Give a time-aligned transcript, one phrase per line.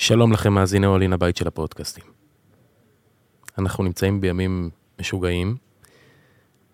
[0.00, 2.04] שלום לכם מאזיני אוהלין הבית של הפודקאסטים.
[3.58, 5.56] אנחנו נמצאים בימים משוגעים,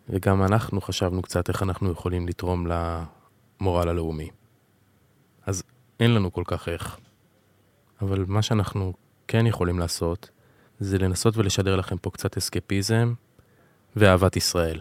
[0.08, 4.30] וגם אנחנו חשבנו קצת איך אנחנו יכולים לתרום למורל הלאומי.
[5.46, 5.62] אז
[6.00, 6.98] אין לנו כל כך איך.
[8.02, 8.92] אבל מה שאנחנו
[9.28, 10.30] כן יכולים לעשות,
[10.80, 13.14] זה לנסות ולשדר לכם פה קצת אסקפיזם
[13.96, 14.80] ואהבת ישראל.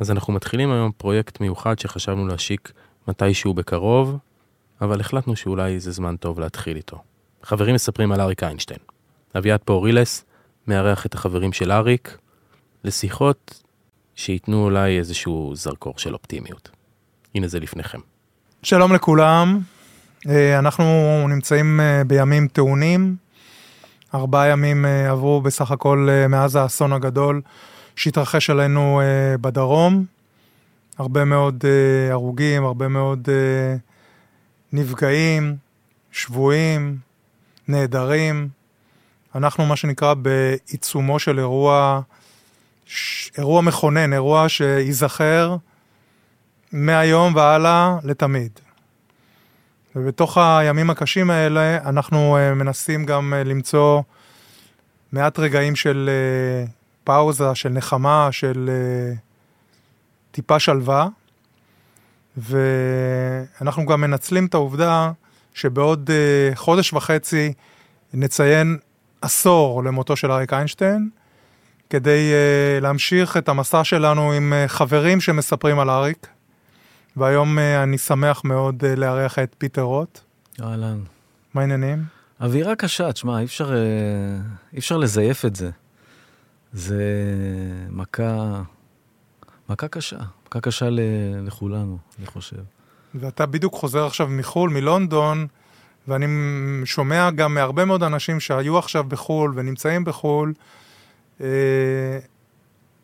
[0.00, 2.72] אז אנחנו מתחילים היום פרויקט מיוחד שחשבנו להשיק
[3.08, 4.16] מתישהו בקרוב,
[4.80, 7.02] אבל החלטנו שאולי זה זמן טוב להתחיל איתו.
[7.48, 8.78] חברים מספרים על אריק איינשטיין.
[9.38, 10.24] אביעד פאורילס
[10.66, 12.18] מארח את החברים של אריק
[12.84, 13.62] לשיחות
[14.14, 16.70] שייתנו אולי איזשהו זרקור של אופטימיות.
[17.34, 17.98] הנה זה לפניכם.
[18.62, 19.60] שלום לכולם,
[20.28, 20.84] אה, אנחנו
[21.28, 23.16] נמצאים אה, בימים טעונים.
[24.14, 27.40] ארבעה ימים אה, עברו בסך הכל מאז האסון הגדול
[27.96, 29.00] שהתרחש עלינו
[29.40, 30.04] בדרום.
[30.98, 31.64] הרבה מאוד
[32.10, 33.28] הרוגים, הרבה מאוד
[34.72, 35.56] נפגעים,
[36.12, 37.07] שבויים,
[37.68, 38.48] נעדרים.
[39.34, 42.00] אנחנו מה שנקרא בעיצומו של אירוע,
[43.38, 45.56] אירוע מכונן, אירוע שייזכר
[46.72, 48.60] מהיום והלאה לתמיד.
[49.96, 54.02] ובתוך הימים הקשים האלה אנחנו אה, מנסים גם אה, למצוא
[55.12, 56.66] מעט רגעים של אה,
[57.04, 58.70] פאוזה, של נחמה, של
[60.30, 61.08] טיפה שלווה.
[62.36, 65.10] ואנחנו גם מנצלים את העובדה
[65.58, 66.10] שבעוד
[66.54, 67.52] חודש וחצי
[68.14, 68.78] נציין
[69.22, 71.10] עשור למותו של אריק איינשטיין,
[71.90, 72.32] כדי
[72.80, 76.26] להמשיך את המסע שלנו עם חברים שמספרים על אריק.
[77.18, 80.20] והיום אה, אני שמח מאוד אה, לארח את פיטר רוט.
[80.60, 81.00] אהלן.
[81.54, 82.04] מה העניינים?
[82.40, 83.74] אווירה קשה, תשמע, אי אפשר,
[84.72, 85.70] אי אפשר לזייף את זה.
[86.72, 87.02] זה
[87.90, 88.62] מכה,
[89.68, 90.88] מכה קשה, מכה קשה
[91.42, 92.77] לכולנו, אני חושב.
[93.14, 95.46] ואתה בדיוק חוזר עכשיו מחו"ל, מלונדון,
[96.08, 96.26] ואני
[96.84, 100.52] שומע גם מהרבה מאוד אנשים שהיו עכשיו בחו"ל ונמצאים בחו"ל,
[101.40, 101.46] אה,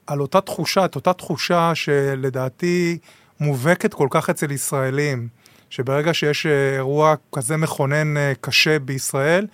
[0.06, 2.98] על אותה תחושה, את אותה תחושה שלדעתי
[3.40, 5.28] מובהקת כל כך אצל ישראלים,
[5.70, 9.46] שברגע שיש אה, אירוע כזה מכונן אה, קשה בישראל,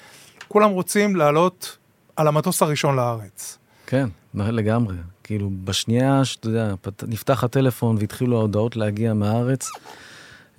[0.48, 1.76] כולם רוצים לעלות
[2.16, 3.58] על המטוס הראשון לארץ.
[3.86, 4.96] כן, לגמרי.
[5.24, 6.74] כאילו, בשנייה שאתה יודע,
[7.06, 9.68] נפתח הטלפון והתחילו ההודעות להגיע מהארץ,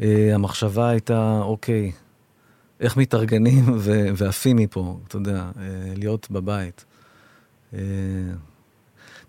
[0.02, 1.92] המחשבה הייתה, אוקיי,
[2.82, 3.64] איך מתארגנים
[4.16, 5.64] ועפים מפה, אתה יודע, אה,
[5.96, 6.86] להיות בבית.
[7.74, 7.80] אה,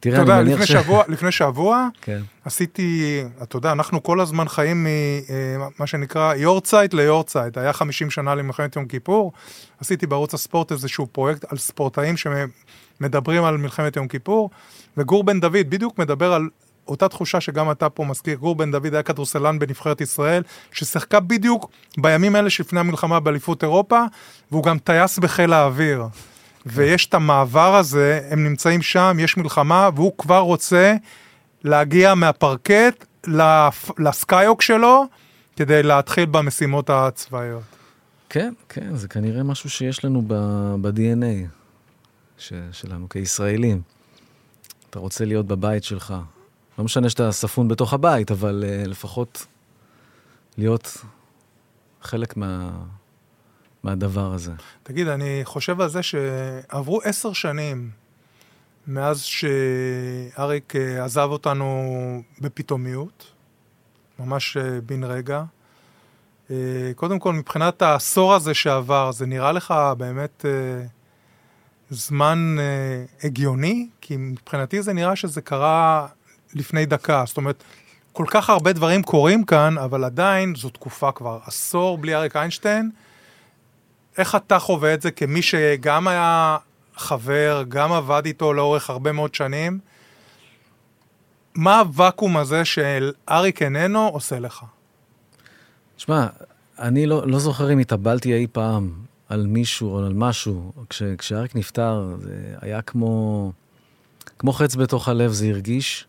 [0.01, 0.73] תראה, אתה יודע, לפני, ש...
[0.73, 2.21] שבוע, לפני שבוע כן.
[2.45, 7.59] עשיתי, אתה יודע, אנחנו כל הזמן חיים ממה אה, שנקרא יורצייט ליורצייט.
[7.59, 9.33] היה 50 שנה למלחמת יום כיפור,
[9.81, 14.51] עשיתי בערוץ הספורט איזשהו פרויקט על ספורטאים שמדברים על מלחמת יום כיפור,
[14.97, 16.49] וגור בן דוד בדיוק מדבר על
[16.89, 21.71] אותה תחושה שגם אתה פה מזכיר, גור בן דוד היה כדורסלן בנבחרת ישראל, ששיחקה בדיוק
[21.99, 24.05] בימים האלה שלפני המלחמה באליפות אירופה,
[24.51, 26.05] והוא גם טייס בחיל האוויר.
[26.67, 30.95] ויש את המעבר הזה, הם נמצאים שם, יש מלחמה, והוא כבר רוצה
[31.65, 33.07] להגיע מהפרקט
[33.99, 35.05] לסקייוק שלו,
[35.57, 37.63] כדי להתחיל במשימות הצבאיות.
[38.29, 40.23] כן, כן, זה כנראה משהו שיש לנו
[40.83, 41.49] ב-DNA
[42.73, 43.83] שלנו כישראלים.
[44.91, 46.15] אתה רוצה להיות בבית שלך.
[46.83, 49.47] לא משנה שאתה ספון בתוך הבית, אבל uh, לפחות
[50.59, 50.97] להיות
[52.03, 52.71] חלק מה,
[53.83, 54.53] מהדבר הזה.
[54.83, 57.91] תגיד, אני חושב על זה שעברו עשר שנים
[58.87, 63.33] מאז שאריק אה, עזב אותנו בפתאומיות,
[64.19, 65.45] ממש אה, בן רגע.
[66.97, 70.45] קודם כל, מבחינת העשור הזה שעבר, זה נראה לך באמת
[71.91, 72.57] זמן
[73.23, 73.89] הגיוני?
[74.01, 76.07] כי מבחינתי זה נראה שזה קרה
[76.55, 77.25] לפני דקה.
[77.27, 77.65] זאת אומרת,
[78.13, 81.39] כל כך הרבה דברים קורים כאן, אבל עדיין זו תקופה כבר.
[81.47, 82.91] עשור בלי אריק איינשטיין.
[84.19, 86.57] איך אתה חווה את זה כמי שגם היה
[86.97, 89.79] חבר, גם עבד איתו לאורך הרבה מאוד שנים?
[91.55, 94.65] מה הוואקום הזה של אריק איננו עושה לך?
[95.97, 96.27] תשמע,
[96.79, 98.93] אני לא, לא זוכר אם התאבלתי אי פעם
[99.29, 100.73] על מישהו או על משהו.
[100.89, 103.53] כש, כשאריק נפטר, זה היה כמו,
[104.39, 106.07] כמו חץ בתוך הלב, זה הרגיש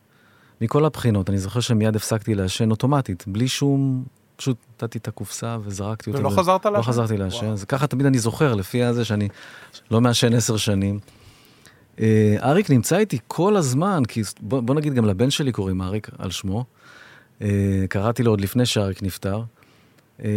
[0.64, 1.30] מכל הבחינות.
[1.30, 4.04] אני זוכר שמיד הפסקתי לעשן אוטומטית, בלי שום
[4.36, 6.20] פשוט נתתי את הקופסה וזרקתי אותה.
[6.22, 6.32] ולא ו...
[6.32, 6.78] חזרת לעשן?
[6.78, 9.28] לא חזרתי לעשן, אז ככה תמיד אני זוכר, לפי הזה שאני
[9.92, 11.00] לא מעשן עשר שנים.
[12.00, 16.10] אה, אריק נמצא איתי כל הזמן, כי בוא, בוא נגיד גם לבן שלי קוראים אריק
[16.18, 16.66] על שמו.
[17.42, 17.48] אה,
[17.90, 19.44] קראתי לו עוד לפני שאריק נפטר.
[20.24, 20.30] אה,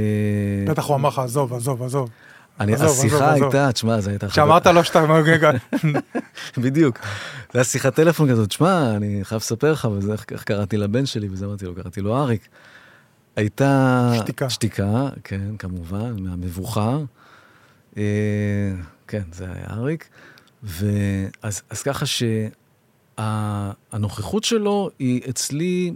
[0.69, 2.11] בטח הוא אמר לך, עזוב, עזוב, עזוב.
[2.61, 4.31] אני, עזוב, השיחה עזוב, הייתה, תשמע, זו הייתה...
[4.31, 5.51] שאמרת לו שאתה מגגע.
[6.63, 6.99] בדיוק.
[6.99, 7.05] זו
[7.55, 11.47] הייתה שיחת טלפון כזאת, תשמע, אני חייב לספר לך, וזה איך קראתי לבן שלי, וזה
[11.47, 12.49] אמרתי לו, קראתי לו אריק.
[13.37, 14.13] הייתה...
[14.17, 14.51] שתיקה.
[14.51, 16.99] שתיקה, כן, כמובן, מהמבוכה.
[19.07, 20.09] כן, זה היה אריק.
[20.63, 22.05] ואז אז ככה
[23.19, 25.93] שהנוכחות שלו היא אצלי,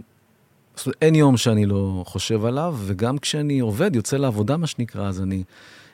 [0.81, 5.07] זאת אומרת, אין יום שאני לא חושב עליו, וגם כשאני עובד, יוצא לעבודה, מה שנקרא,
[5.07, 5.43] אז אני,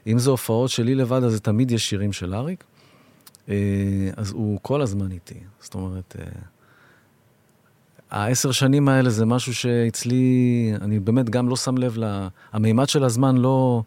[0.07, 2.63] אם זה הופעות שלי לבד, אז זה תמיד יש שירים של אריק.
[4.17, 5.39] אז הוא כל הזמן איתי.
[5.59, 6.15] זאת אומרת,
[8.09, 12.27] העשר שנים האלה זה משהו שאצלי, אני באמת גם לא שם לב ל...
[12.53, 13.83] המימד של הזמן לא...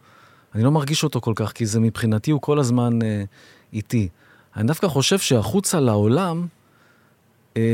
[0.54, 3.24] אני לא מרגיש אותו כל כך, כי זה מבחינתי הוא כל הזמן אה,
[3.72, 4.08] איתי.
[4.56, 6.59] אני דווקא חושב שהחוצה לעולם, אה,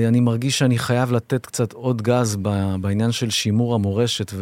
[0.09, 2.37] אני מרגיש שאני חייב לתת קצת עוד גז
[2.81, 4.33] בעניין של שימור המורשת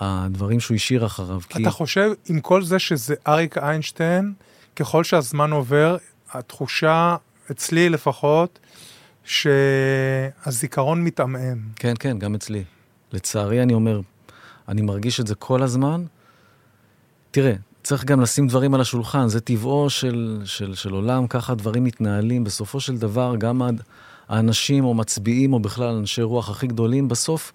[0.00, 1.40] והדברים וה, שהוא השאיר אחריו.
[1.46, 1.70] אתה כי...
[1.70, 4.32] חושב, עם כל זה שזה אריק איינשטיין,
[4.76, 5.96] ככל שהזמן עובר,
[6.32, 7.16] התחושה,
[7.50, 8.58] אצלי לפחות,
[9.24, 11.58] שהזיכרון מתעמעם.
[11.76, 12.64] כן, כן, גם אצלי.
[13.12, 14.00] לצערי, אני אומר,
[14.68, 16.04] אני מרגיש את זה כל הזמן.
[17.30, 21.84] תראה, צריך גם לשים דברים על השולחן, זה טבעו של, של, של עולם, ככה דברים
[21.84, 22.44] מתנהלים.
[22.44, 23.62] בסופו של דבר, גם
[24.30, 27.52] האנשים או מצביעים, או בכלל אנשי רוח הכי גדולים, בסוף,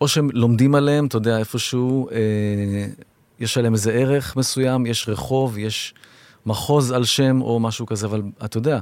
[0.00, 2.16] או שהם לומדים עליהם, אתה יודע, איפשהו, אה,
[3.40, 5.94] יש עליהם איזה ערך מסוים, יש רחוב, יש
[6.46, 8.78] מחוז על שם או משהו כזה, אבל אתה יודע,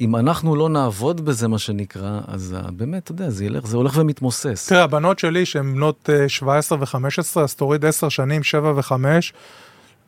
[0.00, 3.96] אם אנחנו לא נעבוד בזה, מה שנקרא, אז באמת, אתה יודע, זה ילך, זה הולך
[3.96, 4.66] ומתמוסס.
[4.68, 8.92] תראה, הבנות שלי, שהן בנות 17 ו-15, אז תוריד 10 שנים, 7 ו-5,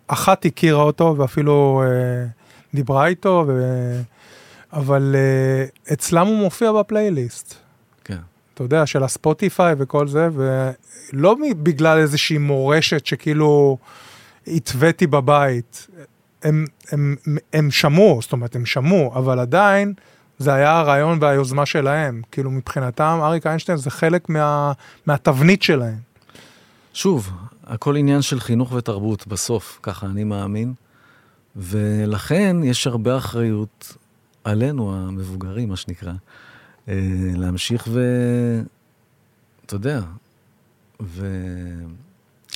[0.06, 2.26] אחת הכירה אותו ואפילו אה,
[2.74, 3.52] דיברה איתו, ו...
[4.72, 7.54] אבל אה, אצלם הוא מופיע בפלייליסט.
[8.04, 8.18] כן.
[8.54, 13.78] אתה יודע, של הספוטיפיי וכל זה, ולא בגלל איזושהי מורשת שכאילו
[14.46, 15.86] התוויתי בבית.
[16.42, 17.16] הם, הם,
[17.52, 19.94] הם שמעו, זאת אומרת, הם שמעו, אבל עדיין
[20.38, 22.22] זה היה הרעיון והיוזמה שלהם.
[22.30, 24.72] כאילו, מבחינתם, אריק איינשטיין זה חלק מה,
[25.06, 25.98] מהתבנית שלהם.
[26.94, 27.30] שוב,
[27.64, 30.72] הכל עניין של חינוך ותרבות, בסוף, ככה אני מאמין.
[31.56, 33.96] ולכן יש הרבה אחריות
[34.44, 36.12] עלינו, המבוגרים, מה שנקרא,
[36.88, 36.94] אה,
[37.36, 38.00] להמשיך ו...
[39.66, 40.00] אתה יודע,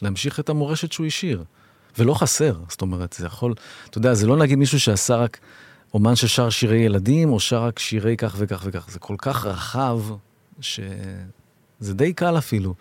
[0.03, 1.45] ולהמשיך את המורשת שהוא השאיר.
[1.99, 3.55] ולא חסר, זאת אומרת, זה יכול,
[3.91, 5.39] אתה יודע, זה לא נגיד מישהו שעשה רק
[5.95, 10.01] אומן ששר שירי ילדים, או שר רק שירי כך וכך וכך, זה כל כך רחב,
[10.61, 12.75] שזה די קל אפילו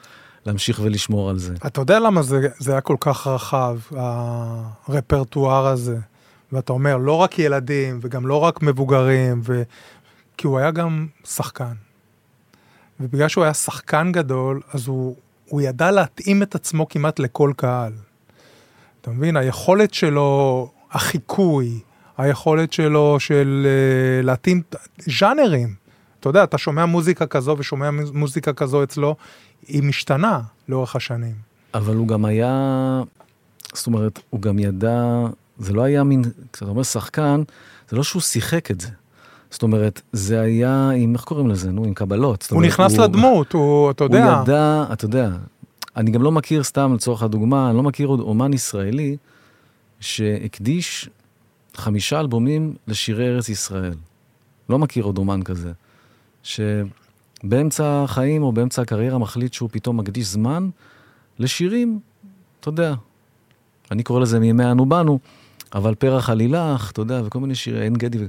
[0.46, 1.56] להמשיך ולשמור על זה.
[1.66, 3.78] אתה יודע למה זה, זה היה כל כך רחב,
[4.88, 5.98] הרפרטואר הזה?
[6.51, 9.63] ואתה אומר, לא רק ילדים, וגם לא רק מבוגרים, ו...
[10.38, 11.74] כי הוא היה גם שחקן.
[13.00, 15.15] ובגלל שהוא היה שחקן גדול, אז הוא,
[15.50, 17.94] הוא ידע להתאים את עצמו כמעט לכל קהל.
[19.01, 19.38] אתה מבין?
[19.38, 21.80] היכולת שלו, החיקוי,
[22.18, 23.68] היכולת שלו של
[24.21, 24.62] uh, להתאים
[24.98, 25.75] ז'אנרים.
[26.19, 29.15] אתה יודע, אתה שומע מוזיקה כזו ושומע מוזיקה כזו אצלו,
[29.68, 31.36] היא משתנה לאורך השנים.
[31.74, 33.01] אבל הוא גם היה,
[33.74, 35.25] זאת אומרת, הוא גם ידע,
[35.60, 36.22] זה לא היה מין,
[36.54, 37.44] כשאתה אומר שחקן,
[37.90, 38.90] זה לא שהוא שיחק את זה.
[39.50, 42.48] זאת אומרת, זה היה עם, איך קוראים לזה, נו, עם קבלות.
[42.50, 44.34] הוא אומרת, נכנס הוא, לדמות, הוא, אתה יודע.
[44.34, 45.30] הוא ידע, אתה יודע,
[45.96, 49.18] אני גם לא מכיר, סתם לצורך הדוגמה, אני לא מכיר עוד אומן ישראלי
[50.00, 51.10] שהקדיש
[51.75, 53.94] חמישה אלבומים לשירי ארץ ישראל.
[54.69, 55.72] לא מכיר עוד אומן כזה.
[56.44, 60.69] שבאמצע החיים או באמצע הקריירה מחליט שהוא פתאום מקדיש זמן
[61.40, 62.00] לשירים,
[62.60, 62.94] אתה יודע,
[63.92, 65.19] אני קורא לזה מימי אנו באנו,
[65.73, 68.17] אבל פרח עלילך, אתה יודע, וכל מיני שירי עין גדי.
[68.17, 68.25] ו...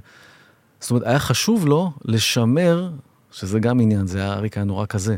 [0.81, 2.91] זאת אומרת, היה חשוב לו לשמר,
[3.33, 5.17] שזה גם עניין, זה היה אריק היה נורא כזה,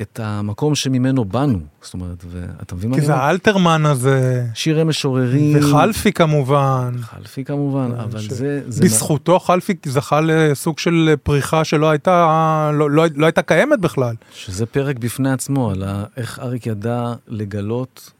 [0.00, 1.58] את המקום שממנו באנו.
[1.82, 3.14] זאת אומרת, ואתה מבין מה אני אומר?
[3.14, 4.46] כי זה האלתרמן הזה.
[4.54, 5.58] שירי משוררים.
[5.58, 6.94] וחלפי כמובן.
[7.00, 8.32] חלפי כמובן, אבל ש...
[8.32, 8.60] זה...
[8.68, 9.40] זה בזכותו מה...
[9.40, 14.14] חלפי זכה לסוג של פריחה שלא הייתה, לא, לא, לא הייתה קיימת בכלל.
[14.34, 15.82] שזה פרק בפני עצמו, על
[16.16, 18.12] איך אריק ידע לגלות,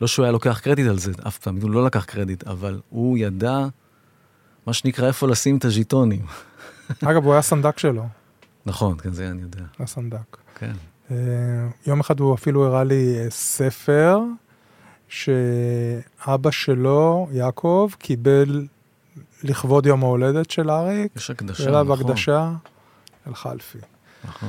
[0.00, 3.18] ולא שהוא היה לוקח קרדיט על זה, אף פעם, הוא לא לקח קרדיט, אבל הוא
[3.18, 3.66] ידע,
[4.66, 6.26] מה שנקרא, איפה לשים את הז'יטונים.
[7.04, 8.06] אגב, הוא היה סנדק שלו.
[8.66, 9.62] נכון, כן, זה אני יודע.
[9.78, 10.36] הסנדק.
[10.54, 10.72] כן.
[11.08, 11.12] Uh,
[11.86, 14.18] יום אחד הוא אפילו הראה לי uh, ספר
[15.08, 18.66] שאבא שלו, יעקב, קיבל
[19.42, 21.12] לכבוד יום ההולדת של אריק.
[21.16, 22.00] יש הקדשה, נכון.
[22.00, 22.52] הקדשה
[23.26, 23.78] אל חלפי.
[24.24, 24.48] נכון.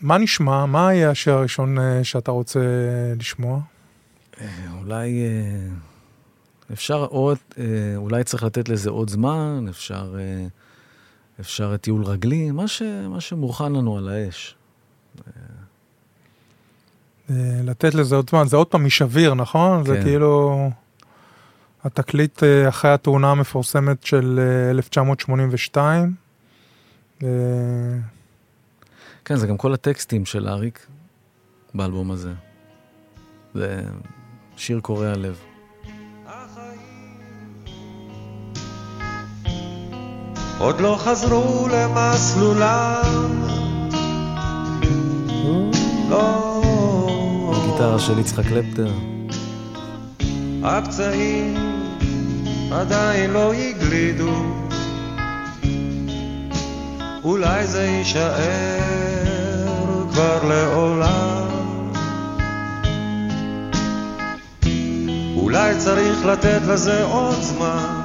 [0.00, 0.66] מה נשמע?
[0.66, 2.60] מה יהיה השיר הראשון uh, שאתה רוצה
[3.18, 3.60] לשמוע?
[4.40, 4.42] Uh,
[4.82, 5.22] אולי...
[6.68, 7.56] uh, אפשר עוד, uh,
[7.96, 10.14] אולי צריך לתת לזה עוד זמן, אפשר...
[11.40, 14.56] אפשר טיול רגלי, מה, ש, מה שמוכן לנו על האש.
[17.30, 19.84] אה, לתת לזה עוד זמן, זה עוד פעם משביר, נכון?
[19.84, 19.94] כן.
[19.94, 20.70] זה כאילו
[21.84, 26.14] התקליט אה, אחרי התאונה המפורסמת של 1982.
[27.22, 27.28] אה,
[29.24, 30.86] כן, זה גם כל הטקסטים של אריק
[31.74, 32.32] באלבום הזה.
[33.54, 33.82] זה
[34.60, 35.38] שיר קורע לב.
[40.58, 43.42] עוד לא חזרו למסלולם.
[46.10, 46.62] לא.
[47.66, 48.92] גיטרה של יצחק קלפטר.
[50.62, 51.54] הפצעים
[52.72, 54.34] עדיין לא הגלידו,
[57.24, 58.80] אולי זה יישאר
[60.10, 61.49] כבר לעולם.
[65.70, 68.00] אולי צריך לתת לזה עוד זמן.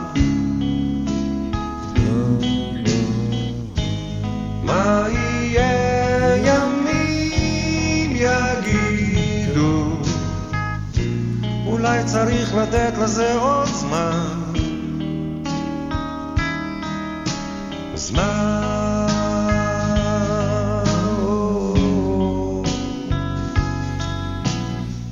[4.63, 9.83] מה יהיה ימים יגידו,
[11.65, 14.27] אולי צריך לתת לזה עוד זמן.
[17.95, 19.07] זמן.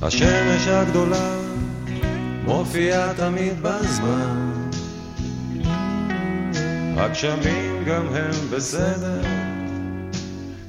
[0.01, 1.42] השמש הגדולה
[2.53, 4.51] מופיעה תמיד בזמן.
[6.97, 9.21] הגשמים גם הם בסדר,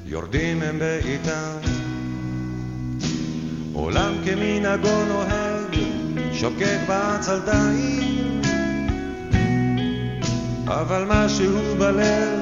[0.05, 1.59] יורדים הם בעיטם.
[3.73, 5.76] עולם כמנהגו נוהג,
[6.33, 8.43] שוקק בעצלתיים.
[10.67, 12.38] אבל משהו בלב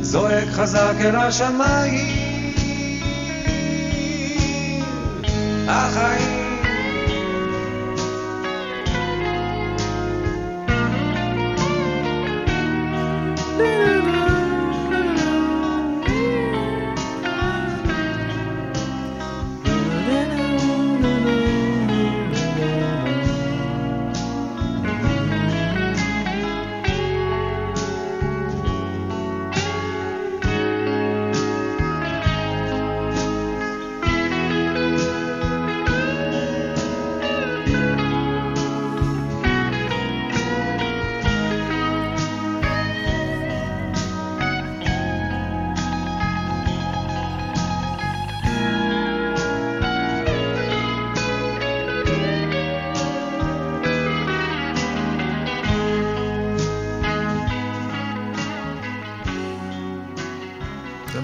[0.00, 2.54] זועק חזק אל השמיים.
[5.68, 6.37] החיים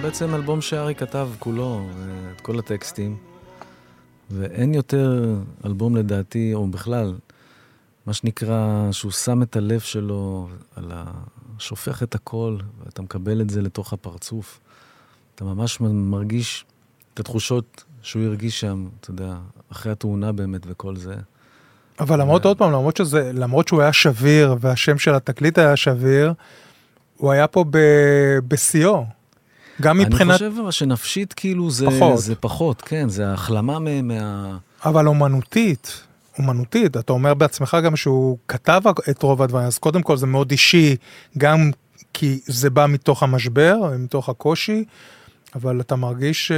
[0.04, 1.86] בעצם אלבום שארי כתב כולו,
[2.36, 3.16] את כל הטקסטים,
[4.30, 5.34] ואין יותר
[5.66, 7.14] אלבום לדעתי, או בכלל,
[8.06, 11.04] מה שנקרא, שהוא שם את הלב שלו על ה...
[11.58, 14.60] שופך את הכל, ואתה מקבל את זה לתוך הפרצוף.
[15.34, 16.64] אתה ממש מרגיש
[17.14, 19.36] את התחושות שהוא הרגיש שם, אתה יודע,
[19.72, 21.14] אחרי התאונה באמת וכל זה.
[22.00, 26.32] אבל למרות, עוד פעם, למרות שזה, למרות שהוא היה שביר, והשם של התקליט היה שביר,
[27.16, 27.64] הוא היה פה
[28.48, 29.04] בשיאו.
[29.80, 30.42] גם מבחינת...
[30.42, 34.58] אני חושב שנפשית כאילו זה פחות, זה פחות כן, זה החלמה מה...
[34.84, 36.02] אבל אומנותית,
[36.38, 40.50] אומנותית, אתה אומר בעצמך גם שהוא כתב את רוב הדברים, אז קודם כל זה מאוד
[40.50, 40.96] אישי,
[41.38, 41.70] גם
[42.12, 44.84] כי זה בא מתוך המשבר, מתוך הקושי,
[45.54, 46.52] אבל אתה מרגיש ש...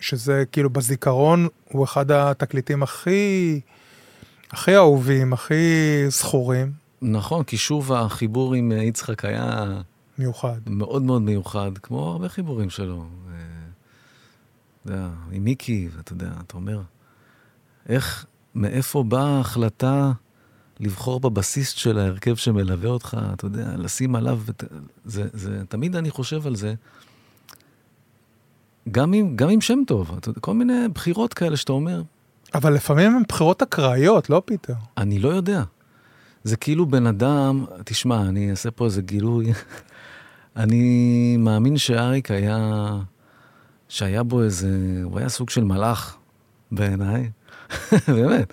[0.00, 3.60] שזה כאילו בזיכרון, הוא אחד התקליטים הכי,
[4.50, 5.54] הכי אהובים, הכי
[6.08, 6.72] זכורים.
[7.02, 9.66] נכון, כי שוב החיבור עם יצחק היה
[10.20, 10.60] מיוחד.
[10.66, 13.04] מאוד מאוד מיוחד, כמו הרבה חיבורים שלו.
[13.28, 13.34] אה,
[14.82, 16.80] אתה יודע, עם מיקי, ואתה יודע, אתה אומר,
[17.88, 20.12] איך, מאיפה באה ההחלטה
[20.80, 24.40] לבחור בבסיסט של ההרכב שמלווה אותך, אתה יודע, לשים עליו,
[25.04, 26.74] זה, זה, תמיד אני חושב על זה,
[28.90, 32.02] גם עם, גם עם שם טוב, אתה יודע, כל מיני בחירות כאלה שאתה אומר.
[32.54, 34.74] אבל לפעמים הן בחירות אקראיות, לא פיטר?
[34.96, 35.62] אני לא יודע.
[36.44, 39.52] זה כאילו בן אדם, תשמע, אני אעשה פה איזה גילוי.
[40.56, 42.58] אני מאמין שאריק היה,
[43.88, 44.68] שהיה בו איזה,
[45.04, 46.16] הוא היה סוג של מלאך
[46.72, 47.30] בעיניי,
[48.14, 48.52] באמת,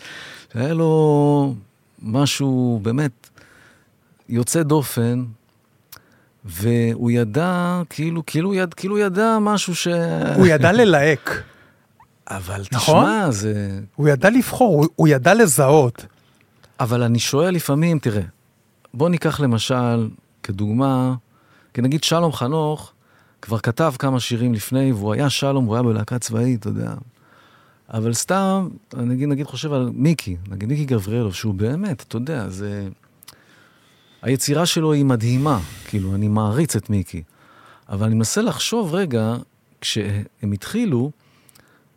[0.54, 1.56] שהיה לו
[2.02, 3.30] משהו באמת
[4.30, 5.26] יוצא דופן,
[6.46, 9.88] והוא ידע, כאילו, כאילו, יד, כאילו ידע משהו ש...
[10.36, 11.44] הוא ידע ללהק.
[12.30, 13.06] אבל נכון?
[13.06, 13.80] תשמע, זה...
[13.96, 16.06] הוא ידע לבחור, הוא, הוא ידע לזהות.
[16.80, 18.22] אבל אני שואל לפעמים, תראה,
[18.94, 20.10] בוא ניקח למשל,
[20.44, 21.16] כדוגמה,
[21.78, 22.92] כי נגיד שלום חנוך
[23.42, 26.94] כבר כתב כמה שירים לפני, והוא היה שלום, הוא היה בלהקה צבאית, אתה יודע.
[27.90, 32.50] אבל סתם, אני נגיד, נגיד חושב על מיקי, נגיד מיקי גבריאלוב, שהוא באמת, אתה יודע,
[32.50, 32.88] זה...
[34.22, 37.24] היצירה שלו היא מדהימה, כאילו, אני מעריץ את מיקי.
[37.90, 39.36] אבל אני מנסה לחשוב רגע,
[39.82, 41.12] כשהם התחילו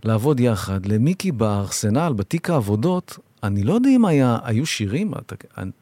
[0.05, 5.13] לעבוד יחד, למיקי בארסנל, בתיק העבודות, אני לא יודע אם היה, היו שירים,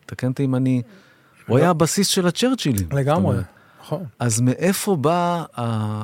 [0.07, 0.83] תקן אותי אם אני...
[1.47, 2.89] הוא היה הבסיס של הצ'רצ'ילים.
[2.93, 3.37] לגמרי.
[3.89, 4.05] נכון.
[4.19, 6.03] אז מאיפה בא, ה...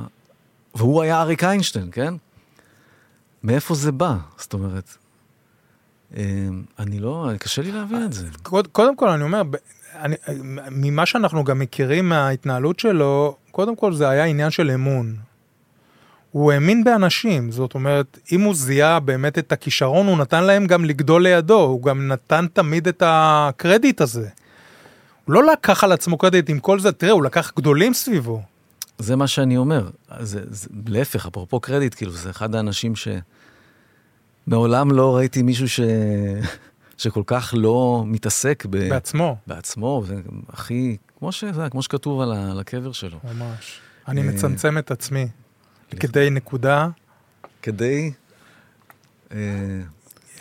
[0.75, 2.15] והוא היה אריק איינשטיין, כן?
[3.43, 4.17] מאיפה זה בא?
[4.39, 4.97] זאת אומרת,
[6.17, 8.27] אמ, אני לא, קשה לי להבין את זה.
[8.73, 9.43] קודם כל, אני אומר,
[9.95, 10.17] אני,
[10.71, 15.17] ממה שאנחנו גם מכירים מההתנהלות שלו, קודם כל זה היה עניין של אמון.
[16.31, 20.85] הוא האמין באנשים, זאת אומרת, אם הוא זיהה באמת את הכישרון, הוא נתן להם גם
[20.85, 24.29] לגדול לידו, הוא גם נתן תמיד את הקרדיט הזה.
[25.25, 28.43] הוא לא לקח על עצמו קרדיט עם כל זה, תראה, הוא לקח גדולים סביבו.
[28.99, 29.91] זה מה שאני אומר.
[30.21, 32.93] זה, זה, להפך, אפרופו קרדיט, כאילו, זה אחד האנשים
[34.47, 35.81] שמעולם לא ראיתי מישהו ש...
[36.99, 38.89] שכל כך לא מתעסק ב...
[38.89, 39.37] בעצמו.
[39.47, 41.45] בעצמו, והכי, כמו, ש...
[41.71, 43.19] כמו שכתוב על הקבר שלו.
[43.25, 43.81] ממש.
[44.09, 45.29] אני אה, מצמצם את עצמי.
[45.91, 46.89] כדי נקודה.
[47.63, 48.13] כדי...
[49.33, 49.39] אה,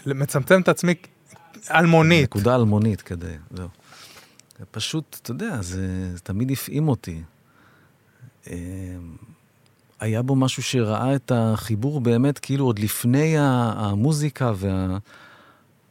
[0.06, 0.94] מצמצם את עצמי
[1.72, 2.24] אלמונית.
[2.24, 3.68] נקודה אלמונית כדי, זהו.
[4.72, 7.22] פשוט, אתה יודע, זה, זה תמיד הפעים אותי.
[8.48, 8.56] אה,
[10.00, 14.98] היה בו משהו שראה את החיבור באמת, כאילו עוד לפני המוזיקה וה...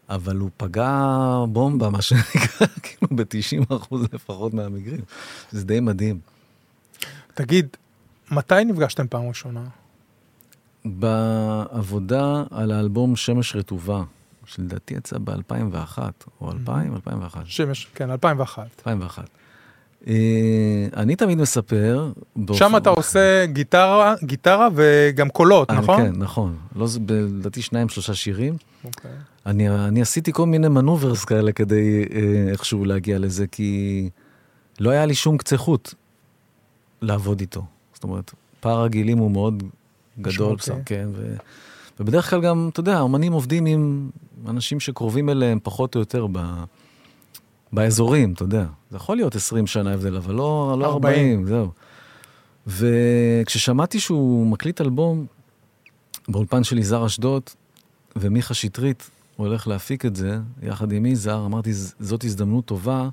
[0.08, 1.08] אבל הוא פגע
[1.48, 5.00] בומבה, מה שנקרא, כאילו ב-90 אחוז לפחות מהמקרים.
[5.50, 6.20] זה די מדהים.
[7.34, 7.76] תגיד,
[8.30, 9.64] מתי נפגשתם פעם ראשונה?
[10.84, 14.02] בעבודה על האלבום שמש רטובה,
[14.54, 15.98] שלדעתי יצא ב-2001,
[16.40, 17.42] או 2000, 2001.
[17.46, 18.62] שמש, כן, 2001.
[18.78, 19.28] 2001.
[20.06, 22.12] אה, אני תמיד מספר...
[22.52, 26.02] שם אתה עושה גיטרה, גיטרה וגם קולות, אני, נכון?
[26.02, 26.56] כן, נכון.
[26.76, 28.56] לא, לדעתי שניים, שלושה שירים.
[28.84, 29.10] אוקיי.
[29.46, 34.10] אני, אני עשיתי כל מיני מנוברס כאלה כדי אה, איכשהו להגיע לזה, כי
[34.80, 35.94] לא היה לי שום קצה חוט
[37.02, 37.64] לעבוד איתו.
[37.94, 39.62] זאת אומרת, פער הגילים הוא מאוד
[40.20, 41.36] גדול, בסדר, כן, ו...
[42.00, 44.10] ובדרך כלל גם, אתה יודע, האמנים עובדים עם
[44.48, 46.64] אנשים שקרובים אליהם פחות או יותר ב...
[47.72, 48.64] באזורים, אתה יודע.
[48.90, 51.70] זה יכול להיות 20 שנה הבדל, אבל לא, לא 40, 40 זהו.
[52.66, 55.26] וכששמעתי שהוא מקליט אלבום
[56.28, 57.42] באולפן של יזהר אשדוד,
[58.16, 63.08] ומיכה שטרית הולך להפיק את זה, יחד עם יזהר, אמרתי, זאת הזדמנות טובה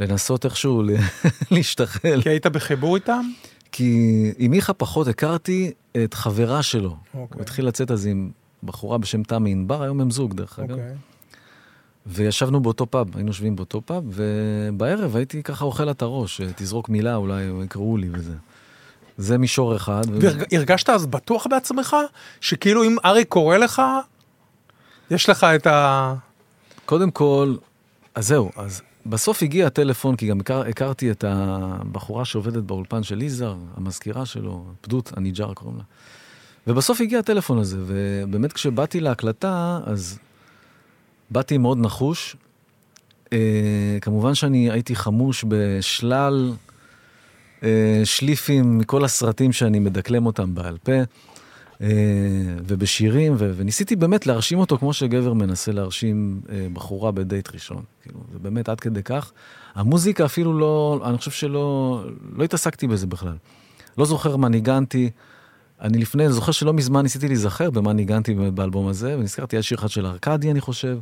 [0.00, 0.82] לנסות איכשהו
[1.50, 2.22] להשתחל.
[2.22, 3.30] כי היית בחיבור איתם?
[3.72, 5.72] כי עם מיכה פחות הכרתי
[6.04, 6.90] את חברה שלו.
[6.90, 7.08] Okay.
[7.12, 7.42] הוא אוקיי.
[7.42, 8.30] התחיל לצאת אז עם
[8.62, 10.68] בחורה בשם תמי ענבר, היום הם זוג דרך אגב.
[10.68, 10.72] Okay.
[10.72, 10.94] אוקיי.
[12.06, 16.88] וישבנו באותו פאב, היינו יושבים באותו פאב, ובערב הייתי ככה אוכל לה את הראש, תזרוק
[16.88, 18.34] מילה, אולי יקראו לי וזה.
[19.18, 20.02] זה מישור אחד.
[20.20, 21.96] והרגשת אז בטוח בעצמך,
[22.40, 23.82] שכאילו אם ארי קורא לך,
[25.10, 26.14] יש לך את ה...
[26.86, 27.56] קודם כל,
[28.14, 33.22] אז זהו, אז בסוף הגיע הטלפון, כי גם הכר, הכרתי את הבחורה שעובדת באולפן של
[33.22, 35.84] יזהר, המזכירה שלו, פדות, הניג'אר קוראים לה.
[36.66, 40.18] ובסוף הגיע הטלפון הזה, ובאמת כשבאתי להקלטה, אז
[41.30, 42.36] באתי מאוד נחוש.
[43.32, 46.52] אה, כמובן שאני הייתי חמוש בשלל
[47.62, 50.92] אה, שליפים מכל הסרטים שאני מדקלם אותם בעל פה.
[51.82, 51.88] אה,
[52.66, 57.82] ובשירים, ו- וניסיתי באמת להרשים אותו כמו שגבר מנסה להרשים אה, בחורה בדייט ראשון.
[58.02, 59.32] כאילו, זה באמת עד כדי כך.
[59.74, 62.04] המוזיקה אפילו לא, אני חושב שלא,
[62.36, 63.36] לא התעסקתי בזה בכלל.
[63.98, 65.10] לא זוכר מה ניגנתי.
[65.80, 69.78] אני לפני, זוכר שלא מזמן ניסיתי להיזכר במה ניגנתי באמת באלבום הזה, ונזכרתי, היה שיר
[69.78, 70.98] אחד של ארקדי, אני חושב.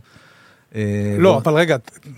[0.74, 1.76] אה, לא, אבל רגע,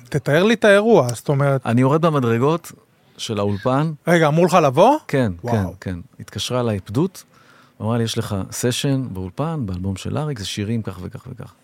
[0.09, 1.67] תתאר לי את האירוע, זאת אומרת...
[1.67, 2.73] אני יורד במדרגות
[3.17, 3.93] של האולפן.
[4.07, 4.99] רגע, אמרו לך לבוא?
[5.09, 5.99] כן, כן, כן.
[6.21, 7.25] התקשרה אליי פדות,
[7.81, 11.55] אמרה לי, יש לך סשן באולפן, באלבום של אריק, זה שירים כך וכך וכך.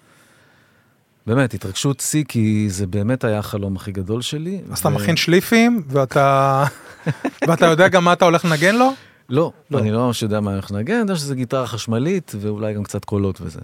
[1.27, 4.61] באמת, התרגשות שיא, כי זה באמת היה החלום הכי גדול שלי.
[4.71, 4.81] אז ו...
[4.81, 6.65] אתה מכין שליפים, ואתה...
[7.49, 8.91] ואתה יודע גם מה אתה הולך לנגן לו?
[9.29, 12.33] לא, לא, אני לא ממש יודע מה אני הולך לנגן, אני יודע שזה גיטרה חשמלית,
[12.41, 13.61] ואולי גם קצת קולות וזה.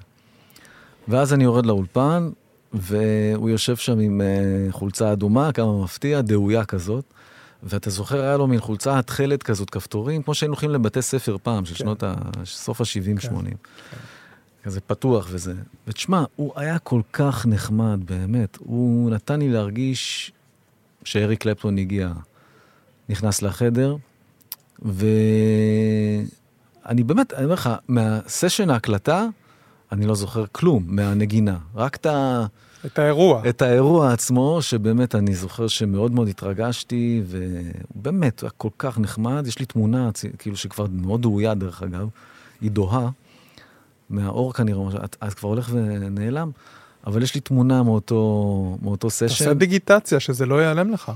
[1.08, 2.30] ואז אני יורד לאולפן,
[2.72, 7.04] והוא יושב שם עם uh, חולצה אדומה, כמה מפתיע, דאויה כזאת.
[7.62, 11.64] ואתה זוכר, היה לו מין חולצה התכלת כזאת, כפתורים, כמו שהיינו הולכים לבתי ספר פעם,
[11.64, 11.78] של כן.
[11.78, 12.14] שנות ה...
[12.44, 13.20] סוף ה-70-80.
[13.20, 13.34] כן.
[13.90, 13.96] כן.
[14.62, 15.54] כזה פתוח וזה.
[15.86, 18.58] ותשמע, הוא היה כל כך נחמד, באמת.
[18.60, 20.32] הוא נתן לי להרגיש
[21.04, 22.12] שאריק קלפטון הגיע,
[23.08, 23.96] נכנס לחדר,
[24.82, 25.04] ואני
[27.06, 29.26] באמת, אני אומר לך, מהסשן ההקלטה,
[29.92, 31.58] אני לא זוכר כלום מהנגינה.
[31.74, 32.46] רק את ה...
[32.86, 33.48] את האירוע.
[33.48, 39.46] את האירוע עצמו, שבאמת אני זוכר שמאוד מאוד התרגשתי, ובאמת, הוא היה כל כך נחמד.
[39.46, 42.08] יש לי תמונה, כאילו שכבר מאוד דהויה דרך אגב,
[42.60, 43.08] היא דוהה,
[44.10, 46.50] מהאור כנראה, את, את כבר הולך ונעלם,
[47.06, 49.26] אבל יש לי תמונה מאותו, מאותו סשן.
[49.26, 51.12] תעשה דיגיטציה, שזה לא ייעלם לך.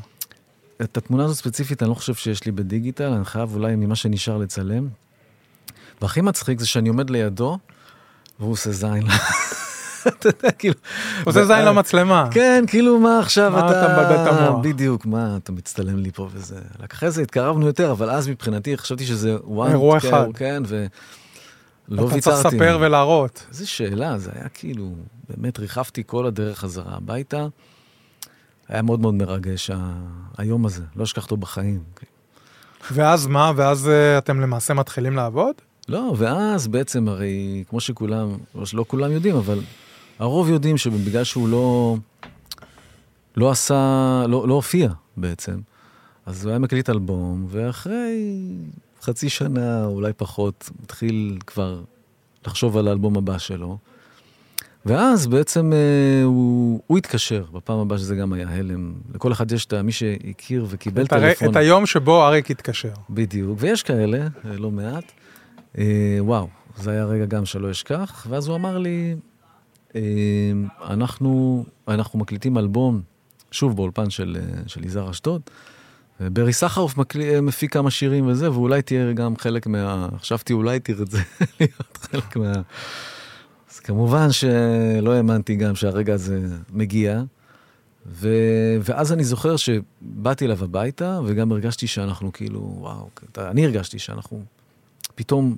[0.83, 4.39] את התמונה הזאת ספציפית אני לא חושב שיש לי בדיגיטל, אני חייב אולי ממה שנשאר
[4.39, 4.89] לצלם.
[6.03, 7.59] והכי מצחיק זה שאני עומד לידו,
[8.41, 9.03] והוא עושה זין.
[10.09, 10.75] אתה יודע, כאילו...
[11.25, 12.29] עושה זין למצלמה.
[12.31, 13.67] כן, כאילו, מה עכשיו אתה...
[13.67, 14.65] מה אתה מבלבל את המוח?
[14.65, 16.57] בדיוק, מה, אתה מצטלם לי פה וזה.
[16.93, 19.31] אחרי זה התקרבנו יותר, אבל אז מבחינתי חשבתי שזה
[19.69, 20.27] אירוע אחד.
[20.35, 22.19] כן, ולא ויתרתי.
[22.19, 23.47] אתה צריך לספר ולהראות.
[23.51, 24.93] איזה שאלה, זה היה כאילו,
[25.29, 27.47] באמת ריחפתי כל הדרך חזרה הביתה.
[28.69, 29.71] היה מאוד מאוד מרגש,
[30.39, 31.83] היום הזה, לא אשכח אותו בחיים.
[32.93, 33.53] ואז מה?
[33.57, 35.55] ואז uh, אתם למעשה מתחילים לעבוד?
[35.89, 38.37] לא, ואז בעצם הרי, כמו שכולם,
[38.75, 39.61] לא כולם יודעים, אבל
[40.19, 41.97] הרוב יודעים שבגלל שהוא לא,
[43.37, 43.75] לא עשה,
[44.29, 45.61] לא, לא הופיע בעצם,
[46.27, 48.47] אז הוא היה מקליט אלבום, ואחרי
[49.03, 51.81] חצי שנה, אולי פחות, התחיל כבר
[52.47, 53.79] לחשוב על האלבום הבא שלו.
[54.87, 58.93] ואז בעצם אה, הוא, הוא התקשר, בפעם הבאה שזה גם היה הלם.
[59.15, 61.51] לכל אחד יש את מי שהכיר וקיבל טלפון.
[61.51, 62.93] את היום שבו אריק התקשר.
[63.11, 65.13] בדיוק, ויש כאלה, אה, לא מעט.
[65.79, 68.27] אה, וואו, זה היה רגע גם שלא אשכח.
[68.31, 69.17] ואז הוא אמר לי,
[69.95, 70.01] אה,
[70.91, 73.01] אנחנו, אנחנו מקליטים אלבום,
[73.51, 75.41] שוב באולפן של, אה, של יזהר אשדוד.
[76.21, 76.95] ברי סחרוף
[77.43, 80.09] מפיק כמה שירים וזה, ואולי תהיה גם חלק מה...
[80.21, 81.19] חשבתי אולי תרצה
[81.61, 82.53] להיות חלק מה...
[83.73, 86.41] אז כמובן שלא האמנתי גם שהרגע הזה
[86.73, 87.23] מגיע.
[88.07, 88.29] ו...
[88.81, 93.09] ואז אני זוכר שבאתי אליו הביתה, וגם הרגשתי שאנחנו כאילו, וואו,
[93.39, 94.45] אני הרגשתי שאנחנו
[95.15, 95.57] פתאום...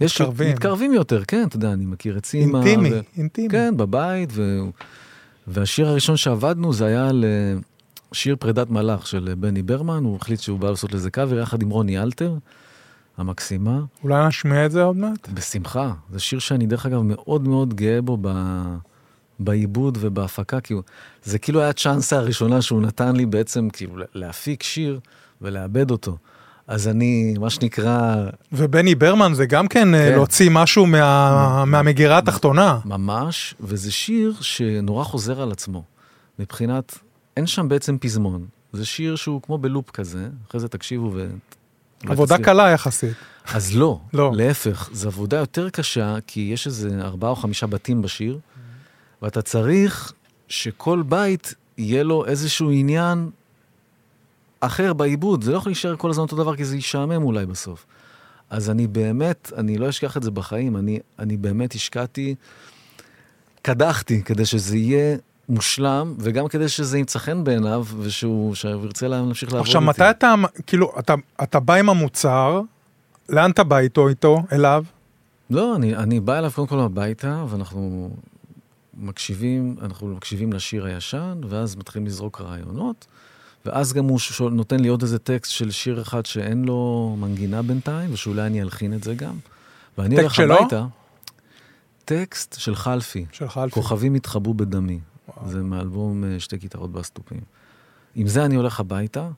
[0.00, 0.52] מתקרבים.
[0.52, 2.58] מתקרבים יותר, כן, אתה יודע, אני מכיר את סימה.
[2.58, 3.00] אינטימי, ו...
[3.16, 3.48] אינטימי.
[3.48, 4.60] כן, בבית, ו...
[5.46, 7.24] והשיר הראשון שעבדנו זה היה על
[8.12, 11.70] שיר פרידת מלאך של בני ברמן, הוא החליט שהוא בא לעשות לזה קאבר יחד עם
[11.70, 12.34] רוני אלתר.
[13.16, 13.80] המקסימה.
[14.02, 15.28] אולי נשמיע את זה עוד מעט?
[15.28, 15.92] בשמחה.
[16.12, 18.28] זה שיר שאני דרך אגב מאוד מאוד גאה בו ב...
[19.38, 20.82] בעיבוד ובהפקה, כי הוא...
[21.24, 25.00] זה כאילו היה הצ'אנסה הראשונה שהוא נתן לי בעצם כאילו להפיק שיר
[25.42, 26.16] ולאבד אותו.
[26.66, 28.16] אז אני, מה שנקרא...
[28.52, 30.12] ובני ברמן זה גם כן, אה, כן.
[30.12, 31.64] להוציא משהו מה...
[31.64, 32.78] מהמגירה התחתונה.
[32.84, 35.82] ממש, וזה שיר שנורא חוזר על עצמו.
[36.38, 36.98] מבחינת,
[37.36, 38.46] אין שם בעצם פזמון.
[38.72, 41.26] זה שיר שהוא כמו בלופ כזה, אחרי זה תקשיבו ו...
[42.06, 43.14] עבודה קלה יחסית.
[43.54, 48.02] אז לא, לא, להפך, זו עבודה יותר קשה, כי יש איזה ארבעה או חמישה בתים
[48.02, 48.38] בשיר,
[49.22, 50.12] ואתה צריך
[50.48, 53.30] שכל בית יהיה לו איזשהו עניין
[54.66, 55.44] אחר בעיבוד.
[55.44, 57.86] זה לא יכול להישאר כל הזמן אותו דבר, כי זה ישעמם אולי בסוף.
[58.50, 62.34] אז אני באמת, אני לא אשכח את זה בחיים, אני, אני באמת השקעתי,
[63.62, 65.16] קדחתי כדי שזה יהיה
[65.48, 69.78] מושלם, וגם כדי שזה ימצא חן בעיניו, ושהוא ירצה להמשיך לעבוד איתי.
[69.78, 70.34] עכשיו, מתי אתה,
[70.66, 72.60] כאילו, אתה, אתה בא עם המוצר,
[73.28, 74.84] לאן אתה בא איתו, איתו, אליו?
[75.50, 78.10] לא, אני, אני בא אליו קודם כל הביתה, ואנחנו
[78.96, 83.06] מקשיבים, אנחנו מקשיבים לשיר הישן, ואז מתחילים לזרוק רעיונות,
[83.66, 87.62] ואז גם הוא שואל, נותן לי עוד איזה טקסט של שיר אחד שאין לו מנגינה
[87.62, 89.34] בינתיים, ושאולי אני אלחין את זה גם.
[89.98, 90.86] ואני הולך הביתה.
[92.04, 93.24] טקסט של חלפי.
[93.32, 93.74] של חלפי.
[93.74, 95.00] כוכבים התחבאו בדמי.
[95.46, 97.40] זה מאלבום אה, שתי גיטרות בסטופים.
[98.14, 99.28] עם זה אני הולך הביתה.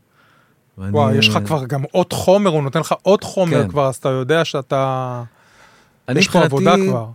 [0.78, 0.90] ואני...
[0.90, 3.68] וואו, יש לך כבר גם עוד חומר, הוא נותן לך עוד חומר כן.
[3.68, 5.22] כבר, אז אתה יודע שאתה...
[6.14, 7.08] יש לך עבודה כבר.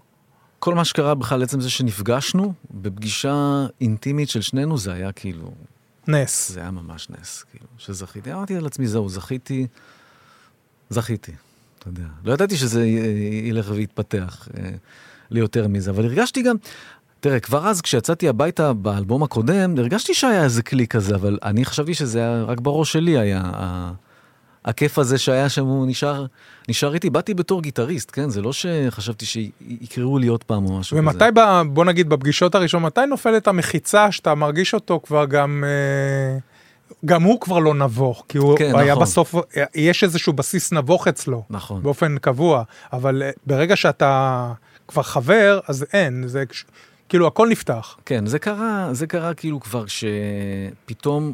[0.60, 5.52] כל מה שקרה בכלל, עצם זה שנפגשנו, בפגישה אינטימית של שנינו, זה היה כאילו...
[6.08, 6.52] נס.
[6.52, 8.34] זה היה ממש נס, כאילו, שזכיתי.
[8.34, 9.68] אמרתי על עצמי, זהו, זכיתי,
[10.90, 11.32] זכיתי,
[11.80, 12.06] אתה יודע.
[12.24, 12.86] לא ידעתי שזה
[13.44, 14.70] ילך ויתפתח אה,
[15.30, 16.56] ליותר מזה, אבל הרגשתי גם,
[17.20, 21.94] תראה, כבר אז כשיצאתי הביתה באלבום הקודם, הרגשתי שהיה איזה כלי כזה, אבל אני חשבתי
[21.94, 23.52] שזה היה, רק בראש שלי היה
[24.66, 26.26] הכיף הזה שהיה שם, הוא נשאר,
[26.70, 27.10] נשאר איתי.
[27.10, 28.30] באתי בתור גיטריסט, כן?
[28.30, 31.26] זה לא שחשבתי שיקראו לי עוד פעם או משהו ומתי כזה.
[31.26, 35.64] ומתי, בוא נגיד, בפגישות הראשונות, מתי נופלת המחיצה שאתה מרגיש אותו כבר גם...
[35.68, 36.40] אה,
[37.06, 39.04] גם הוא כבר לא נבוך, כי הוא כן, היה נכון.
[39.04, 39.36] בסוף,
[39.76, 41.84] יש איזשהו בסיס נבוך אצלו, נכון.
[41.84, 44.54] באופן קבוע, אבל אה, ברגע שאתה
[44.88, 46.44] כבר חבר, אז אין, זה
[47.10, 47.98] כאילו הכל נפתח.
[48.06, 51.34] כן, זה קרה, זה קרה כאילו כבר שפתאום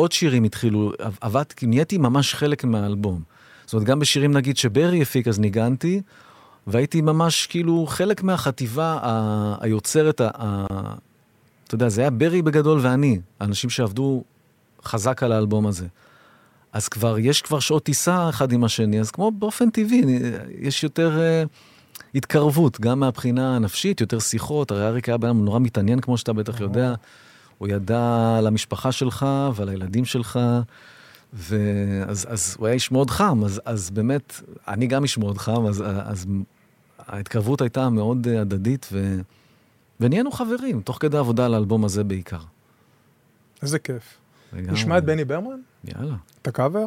[0.00, 0.92] עוד שירים התחילו,
[1.56, 3.22] כאילו נהייתי ממש חלק מהאלבום.
[3.64, 6.02] זאת אומרת, גם בשירים נגיד שברי הפיק אז ניגנתי,
[6.66, 10.94] והייתי ממש כאילו חלק מהחטיבה ה- היוצרת, ה- ה-
[11.66, 14.24] אתה יודע, זה היה ברי בגדול ואני, האנשים שעבדו
[14.84, 15.86] חזק על האלבום הזה.
[16.72, 20.02] אז כבר, יש כבר שעות טיסה אחד עם השני, אז כמו באופן טבעי,
[20.58, 21.18] יש יותר...
[21.46, 21.48] Uh,
[22.14, 26.60] התקרבות, גם מהבחינה הנפשית, יותר שיחות, הרי אריק היה בן נורא מתעניין, כמו שאתה בטח
[26.60, 26.94] יודע.
[27.60, 30.40] הוא ידע על המשפחה שלך ועל הילדים שלך,
[31.32, 35.66] ואז אז הוא היה איש מאוד חם, אז, אז באמת, אני גם איש מאוד חם,
[35.66, 36.26] אז, אז
[36.98, 39.20] ההתקרבות הייתה מאוד הדדית, ו,
[40.00, 42.40] ונהיינו חברים, תוך כדי עבודה על האלבום הזה בעיקר.
[43.62, 44.18] איזה כיף.
[44.52, 45.60] נשמע את בני ברמן?
[45.84, 46.14] יאללה.
[46.42, 46.86] את הקאבר?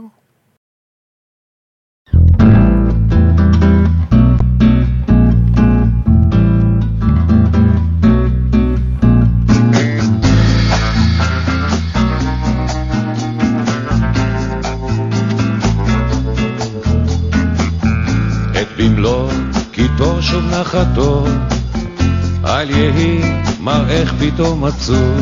[20.54, 21.26] נחתו,
[22.46, 23.22] אל יהי
[23.60, 25.22] מראך פתאום עצוב,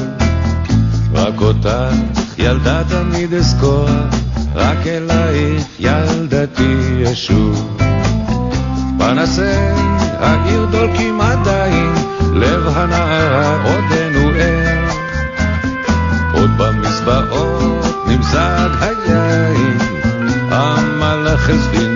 [1.13, 1.95] רק אותך
[2.37, 3.89] ילדה תמיד אזכור,
[4.55, 7.77] רק אלייך ילדתי ישוב.
[8.97, 9.41] פנסי
[10.19, 11.93] העיר דולקים עדיין,
[12.33, 14.89] לב הנערה עודנו ער.
[16.33, 19.77] עוד במזבעות נמזג היין,
[20.51, 21.90] המלאך אל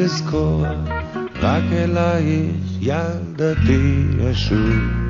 [0.00, 0.64] אזכור,
[1.42, 5.03] רק אלייך ילדתי אשוב.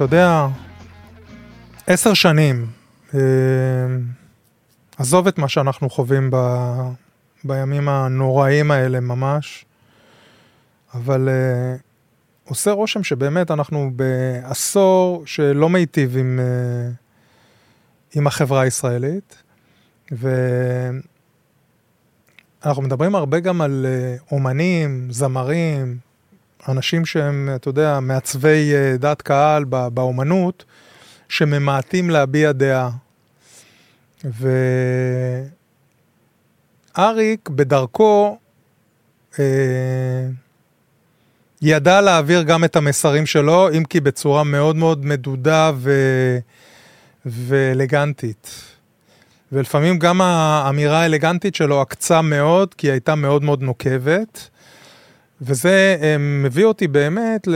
[0.00, 0.46] ואתה יודע,
[1.86, 2.66] עשר שנים,
[3.14, 3.20] אה,
[4.98, 6.36] עזוב את מה שאנחנו חווים ב,
[7.44, 9.64] בימים הנוראים האלה ממש,
[10.94, 11.76] אבל אה,
[12.44, 16.90] עושה רושם שבאמת אנחנו בעשור שלא מיטיב עם, אה,
[18.14, 19.42] עם החברה הישראלית,
[20.12, 21.02] ואנחנו
[22.82, 23.86] מדברים הרבה גם על
[24.32, 25.98] אומנים, זמרים,
[26.68, 30.64] אנשים שהם, אתה יודע, מעצבי אה, דעת קהל באומנות,
[31.28, 32.90] שממעטים להביע דעה.
[36.96, 38.38] ואריק בדרכו
[39.38, 39.44] אה,
[41.62, 45.90] ידע להעביר גם את המסרים שלו, אם כי בצורה מאוד מאוד מדודה ו...
[47.26, 48.64] ואלגנטית.
[49.52, 54.48] ולפעמים גם האמירה האלגנטית שלו עקצה מאוד, כי היא הייתה מאוד מאוד נוקבת.
[55.42, 57.54] וזה אה, מביא אותי באמת ל...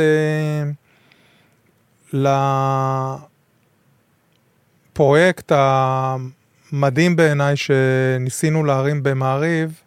[4.93, 9.81] לפרויקט המדהים בעיניי שניסינו להרים במעריב,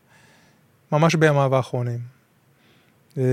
[0.92, 2.00] ממש בימיו האחרונים.
[3.18, 3.24] אה,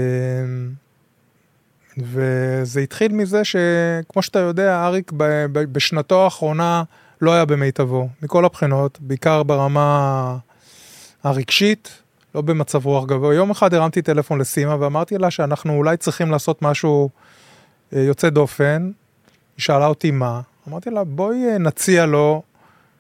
[1.99, 5.13] וזה התחיל מזה שכמו שאתה יודע, אריק
[5.53, 6.83] בשנתו האחרונה
[7.21, 10.37] לא היה במיטבו, מכל הבחינות, בעיקר ברמה
[11.23, 12.03] הרגשית,
[12.35, 13.35] לא במצב רוח גבוה.
[13.35, 17.11] יום אחד הרמתי טלפון לסימה ואמרתי לה שאנחנו אולי צריכים לעשות משהו
[17.93, 18.91] אה, יוצא דופן.
[19.57, 22.43] היא שאלה אותי מה, אמרתי לה בואי אה, נציע לו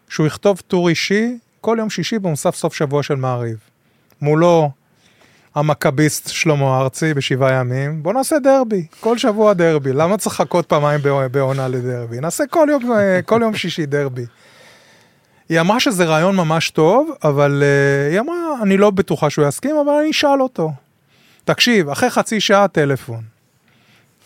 [0.08, 3.56] שהוא יכתוב טור אישי כל יום שישי במוסף סוף שבוע של מעריב.
[4.20, 4.70] מולו
[5.54, 11.00] המכביסט שלמה ארצי בשבעה ימים, בוא נעשה דרבי, כל שבוע דרבי, למה צריך לחכות פעמיים
[11.30, 12.20] בעונה לדרבי?
[12.20, 14.24] נעשה כל יום, אה, כל יום שישי דרבי.
[15.48, 19.76] היא אמרה שזה רעיון ממש טוב, אבל uh, היא אמרה, אני לא בטוחה שהוא יסכים,
[19.76, 20.72] אבל אני אשאל אותו.
[21.44, 23.22] תקשיב, אחרי חצי שעה טלפון.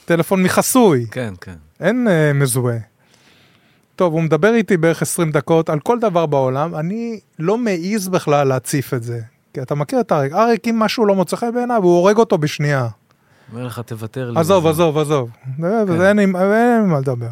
[0.05, 1.07] טלפון מחסוי.
[1.11, 1.55] כן, כן.
[1.81, 2.79] אין uh, מזוהה.
[3.97, 8.49] טוב, הוא מדבר איתי בערך 20 דקות על כל דבר בעולם, אני לא מעז בכלל
[8.49, 9.21] להציף את זה.
[9.55, 12.39] כי אתה מכיר את אריק, אריק אם משהו לא מוצא חן בעיניו, הוא הורג אותו
[12.39, 12.89] בשנייה.
[13.53, 14.41] אומר לך, תוותר לי.
[14.41, 15.31] עזוב, עזוב, עזוב.
[15.57, 16.01] כן.
[16.01, 17.29] אין לי מה לדבר.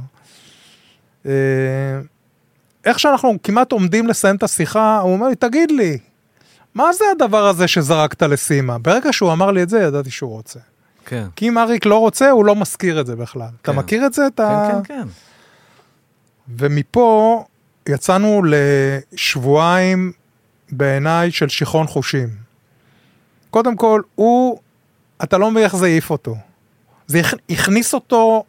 [2.86, 5.98] איך שאנחנו כמעט עומדים לסיים את השיחה, הוא אומר לי, תגיד לי,
[6.74, 8.78] מה זה הדבר הזה שזרקת לסימה?
[8.78, 10.60] ברגע שהוא אמר לי את זה, ידעתי שהוא רוצה.
[11.06, 11.26] כן.
[11.36, 13.42] כי אם אריק לא רוצה, הוא לא מזכיר את זה בכלל.
[13.42, 13.56] כן.
[13.62, 14.22] אתה מכיר את זה?
[14.36, 14.70] כן, ה...
[14.72, 15.08] כן, כן.
[16.48, 17.44] ומפה
[17.88, 18.42] יצאנו
[19.12, 20.12] לשבועיים
[20.72, 22.28] בעיניי של שיכרון חושים.
[23.50, 24.58] קודם כל, הוא,
[25.22, 26.36] אתה לא מבין איך זה העיף אותו.
[27.06, 27.20] זה
[27.50, 28.44] הכניס אותו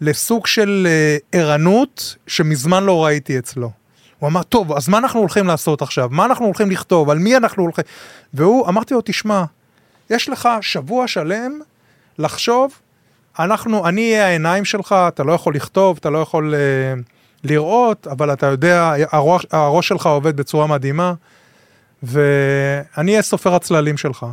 [0.00, 3.81] לסוג של אה, ערנות שמזמן לא ראיתי אצלו.
[4.22, 6.08] הוא אמר, טוב, אז מה אנחנו הולכים לעשות עכשיו?
[6.10, 7.10] מה אנחנו הולכים לכתוב?
[7.10, 7.84] על מי אנחנו הולכים?
[8.34, 9.44] והוא, אמרתי לו, תשמע,
[10.10, 11.60] יש לך שבוע שלם
[12.18, 12.72] לחשוב,
[13.38, 17.00] אנחנו, אני אהיה העיניים שלך, אתה לא יכול לכתוב, אתה לא יכול uh,
[17.44, 21.14] לראות, אבל אתה יודע, הראש, הראש שלך עובד בצורה מדהימה,
[22.02, 24.26] ואני אהיה סופר הצללים שלך.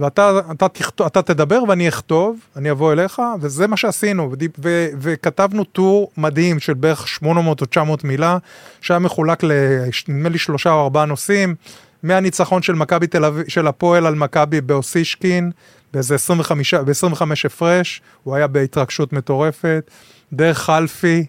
[0.00, 4.86] ואתה אתה, אתה, אתה תדבר ואני אכתוב, אני אבוא אליך, וזה מה שעשינו, ו, ו,
[4.98, 8.38] וכתבנו טור מדהים של בערך 800 או 900 מילה,
[8.80, 11.54] שהיה מחולק לנדמה לי שלושה או ארבעה נושאים,
[12.02, 15.50] מהניצחון של מכבי תל אביב, של הפועל על מכבי באוסישקין,
[15.92, 19.90] באיזה 25, ב-25 הפרש, הוא היה בהתרגשות מטורפת,
[20.32, 21.26] דרך חלפי,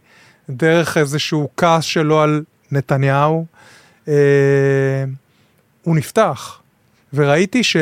[0.49, 3.45] דרך איזשהו כעס שלו על נתניהו,
[4.07, 4.13] אה,
[5.83, 6.59] הוא נפתח,
[7.13, 7.77] וראיתי ש...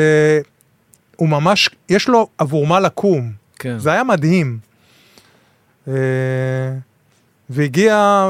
[1.20, 3.32] הוא ממש, יש לו עבור מה לקום.
[3.58, 3.78] כן.
[3.78, 4.58] זה היה מדהים.
[5.88, 5.94] אה,
[7.50, 8.24] והגיע,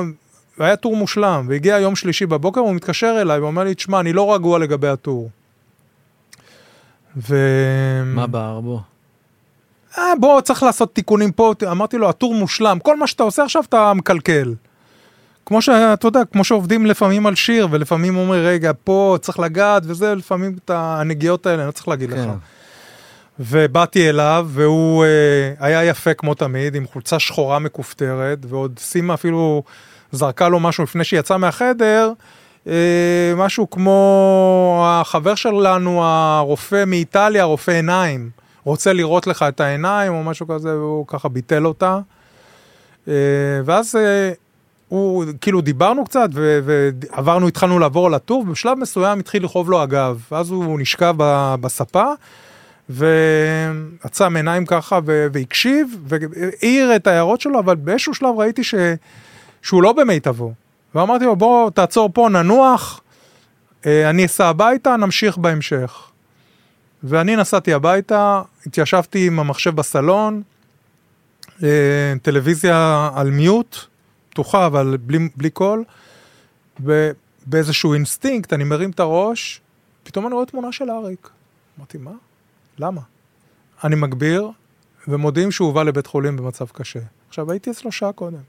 [0.58, 4.34] היה טור מושלם, והגיע יום שלישי בבוקר, הוא מתקשר אליי ואומר לי, תשמע, אני לא
[4.34, 5.30] רגוע לגבי הטור.
[7.16, 7.36] ו...
[8.04, 8.80] מה בער בו?
[9.98, 11.52] אה, בוא, צריך לעשות תיקונים פה.
[11.70, 14.54] אמרתי לו, הטור מושלם, כל מה שאתה עושה עכשיו אתה מקלקל.
[15.46, 20.14] כמו שאתה יודע, כמו שעובדים לפעמים על שיר, ולפעמים אומרים, רגע, פה צריך לגעת, וזה,
[20.14, 22.16] לפעמים את הנגיעות האלה, אני לא צריך להגיד כן.
[22.16, 22.28] לך.
[23.40, 29.62] ובאתי אליו, והוא אה, היה יפה כמו תמיד, עם חולצה שחורה מכופתרת, ועוד סימה אפילו
[30.12, 32.12] זרקה לו משהו לפני שיצא מהחדר,
[32.66, 38.30] אה, משהו כמו החבר שלנו, הרופא מאיטליה, רופא עיניים,
[38.64, 41.98] רוצה לראות לך את העיניים או משהו כזה, והוא ככה ביטל אותה.
[43.08, 43.14] אה,
[43.64, 44.32] ואז אה,
[44.88, 50.20] הוא, כאילו דיברנו קצת ועברנו, התחלנו לעבור על הטור, ובשלב מסוים התחיל לכאוב לו הגב,
[50.32, 51.14] ואז הוא נשכב
[51.60, 52.04] בספה.
[52.90, 58.74] ועצם עיניים ככה והקשיב והעיר את ההערות שלו, אבל באיזשהו שלב ראיתי ש...
[59.62, 60.52] שהוא לא במיטבו.
[60.94, 63.00] ואמרתי לו, בוא תעצור פה, ננוח,
[63.86, 66.10] אה, אני אסע הביתה, נמשיך בהמשך.
[67.02, 70.42] ואני נסעתי הביתה, התיישבתי עם המחשב בסלון,
[71.62, 73.76] אה, טלוויזיה על mute,
[74.30, 75.84] פתוחה אבל בלי, בלי קול,
[76.80, 79.60] ובאיזשהו אינסטינקט אני מרים את הראש,
[80.02, 81.28] פתאום אני רואה תמונה של אריק.
[81.78, 82.12] אמרתי, מה?
[82.80, 83.00] למה?
[83.84, 84.50] אני מגביר,
[85.08, 87.00] ומודיעים שהוא הובא לבית חולים במצב קשה.
[87.28, 88.42] עכשיו, הייתי אצלו שעה קודם.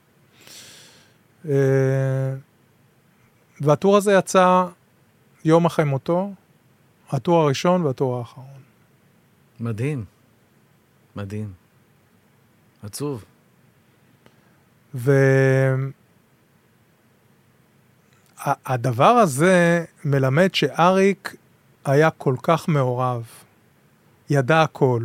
[1.50, 2.34] אה,
[3.62, 4.66] והטור הזה יצא
[5.46, 6.32] יום אחרי מותו,
[7.10, 8.48] הטור הראשון והטור האחרון.
[9.60, 10.06] מדהים,
[11.16, 11.54] מדהים.
[12.84, 13.24] עצוב.
[18.44, 21.36] והדבר הזה מלמד שאריק
[21.86, 23.26] היה כל כך מעורב.
[24.32, 25.02] ידע הכל.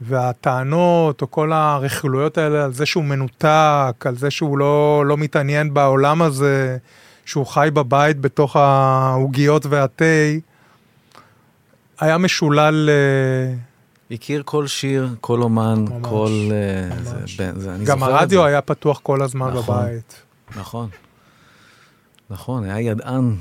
[0.00, 5.74] והטענות, או כל הרכילויות האלה על זה שהוא מנותק, על זה שהוא לא, לא מתעניין
[5.74, 6.76] בעולם הזה,
[7.24, 10.04] שהוא חי בבית בתוך העוגיות והתה,
[12.00, 12.90] היה משולל...
[12.90, 13.54] אה,
[14.10, 16.30] הכיר כל שיר, כל אומן, ממש, כל...
[16.50, 17.36] אה, ממש.
[17.36, 20.22] זה, זה, אני גם הרדיו היה פתוח כל הזמן נכון, בבית.
[20.56, 20.88] נכון,
[22.30, 23.34] נכון, היה ידען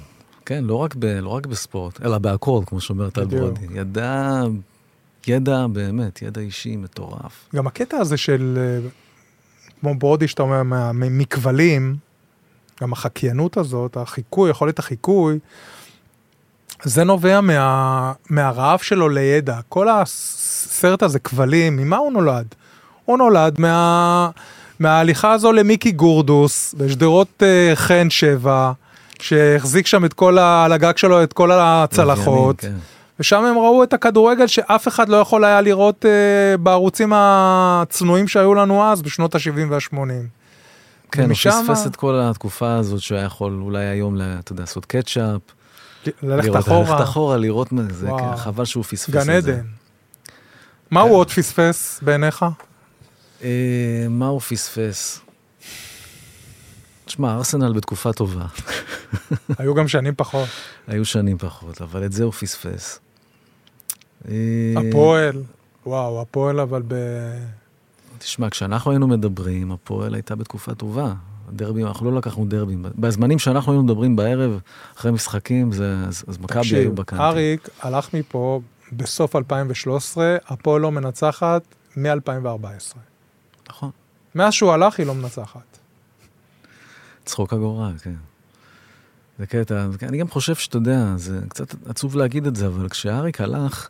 [0.48, 3.62] כן, לא רק, ב, לא רק בספורט, אלא בהכל, כמו שאומר טל ברודי.
[3.72, 4.42] ידע,
[5.28, 7.50] ידע באמת, ידע אישי מטורף.
[7.56, 8.90] גם הקטע הזה של, אה,
[9.80, 10.62] כמו ברודי, שאתה אומר,
[10.94, 11.96] מכבלים,
[12.82, 15.40] גם החקיינות הזאת, החיקוי, יכולת החיקוי,
[16.84, 19.60] זה נובע מה, מהרעב שלו לידע.
[19.70, 22.56] כל הסרט הזה, כבלים, ממה הוא נולד?
[23.06, 24.30] הוא נולד מה,
[24.80, 28.72] מההליכה הזו למיקי גורדוס, בשדרות uh, חן שבע,
[29.22, 32.62] שהחזיק שם את כל ה, על הגג שלו את כל הצלחות.
[32.62, 32.74] כן.
[33.20, 38.54] ושם הם ראו את הכדורגל שאף אחד לא יכול היה לראות uh, בערוצים הצנועים שהיו
[38.54, 39.96] לנו אז, בשנות ה-70 וה-80.
[41.12, 41.50] כן, ומשם...
[41.50, 45.42] הוא פספס את כל התקופה הזאת שהיה יכול אולי היום, אתה יודע, לעשות קטשאפ.
[46.24, 46.80] ללכת אחורה.
[46.80, 49.20] ללכת אחורה, לראות מה זה, כן, חבל שהוא פספס את זה.
[49.20, 49.66] גן עדן.
[50.92, 52.46] מה הוא עוד פספס בעיניך?
[53.44, 53.50] אה,
[54.10, 55.22] מה הוא פספס?
[57.08, 58.46] תשמע, ארסנל בתקופה טובה.
[59.60, 60.50] היו גם שנים פחות.
[60.88, 63.00] היו שנים פחות, אבל את זה הוא פספס.
[64.28, 64.34] אה,
[64.78, 65.44] הפועל,
[65.86, 66.96] וואו, הפועל אבל ב...
[68.18, 71.14] תשמע, כשאנחנו היינו מדברים, הפועל הייתה בתקופה טובה.
[71.52, 72.86] דרבים, אנחנו לא לקחנו דרבים.
[72.96, 74.60] בזמנים שאנחנו היינו מדברים בערב,
[74.98, 77.24] אחרי משחקים, זה, אז, אז מכבי היו בקאנטי.
[77.24, 81.62] אריק הלך מפה בסוף 2013, הפועל לא מנצחת
[81.98, 82.98] מ-2014.
[83.70, 83.92] נכון.
[84.36, 85.77] מאז שהוא הלך, היא לא מנצחת.
[87.28, 88.16] צחוק הגורל, כן.
[89.40, 93.42] זה קטע, אני גם חושב שאתה יודע, זה קצת עצוב להגיד את זה, אבל כשאריק
[93.42, 93.90] הלך,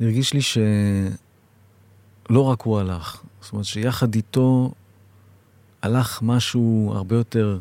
[0.00, 3.22] הרגיש לי שלא רק הוא הלך.
[3.40, 4.72] זאת אומרת שיחד איתו
[5.82, 7.58] הלך משהו הרבה יותר,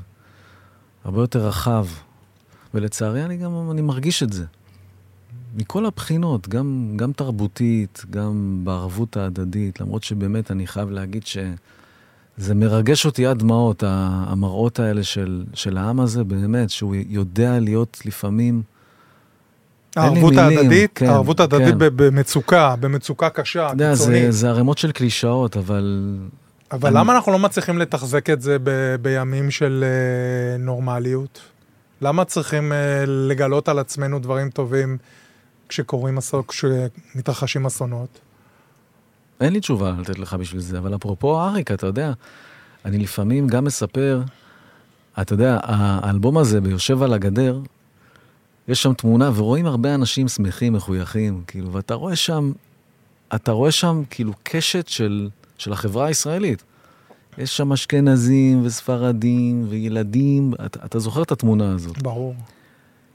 [1.04, 1.88] הרבה יותר רחב.
[2.74, 4.46] ולצערי אני גם, אני מרגיש את זה.
[5.56, 11.26] מכל הבחינות, גם, גם תרבותית, גם בערבות ההדדית, למרות שבאמת אני חייב להגיד
[12.38, 17.98] שזה מרגש אותי עד דמעות, המראות האלה של, של העם הזה, באמת, שהוא יודע להיות
[18.06, 18.62] לפעמים...
[19.96, 21.78] הערבות ההדדית, כן, הערבות ההדדית כן.
[21.78, 23.98] במצוקה, במצוקה קשה, קיצונית.
[23.98, 26.18] זה, זה ערימות של קלישאות, אבל
[26.72, 26.98] אבל אני...
[26.98, 31.40] למה אנחנו לא מצליחים לתחזק את זה ב- בימים של uh, נורמליות?
[32.02, 32.76] למה צריכים uh,
[33.08, 34.98] לגלות על עצמנו דברים טובים
[35.70, 36.18] כשקורים
[36.48, 38.20] כשמתרחשים אסונות?
[39.42, 42.12] אין לי תשובה לתת לך בשביל זה, אבל אפרופו אריק, אתה יודע,
[42.86, 44.22] אני לפעמים גם מספר,
[45.22, 47.60] אתה יודע, האלבום הזה ביושב על הגדר,
[48.68, 52.52] יש שם תמונה ורואים הרבה אנשים שמחים, מחויכים, כאילו, ואתה רואה שם,
[53.36, 56.64] אתה רואה שם כאילו קשת של של החברה הישראלית.
[57.38, 62.02] יש שם אשכנזים וספרדים וילדים, אתה, אתה זוכר את התמונה הזאת.
[62.02, 62.36] ברור.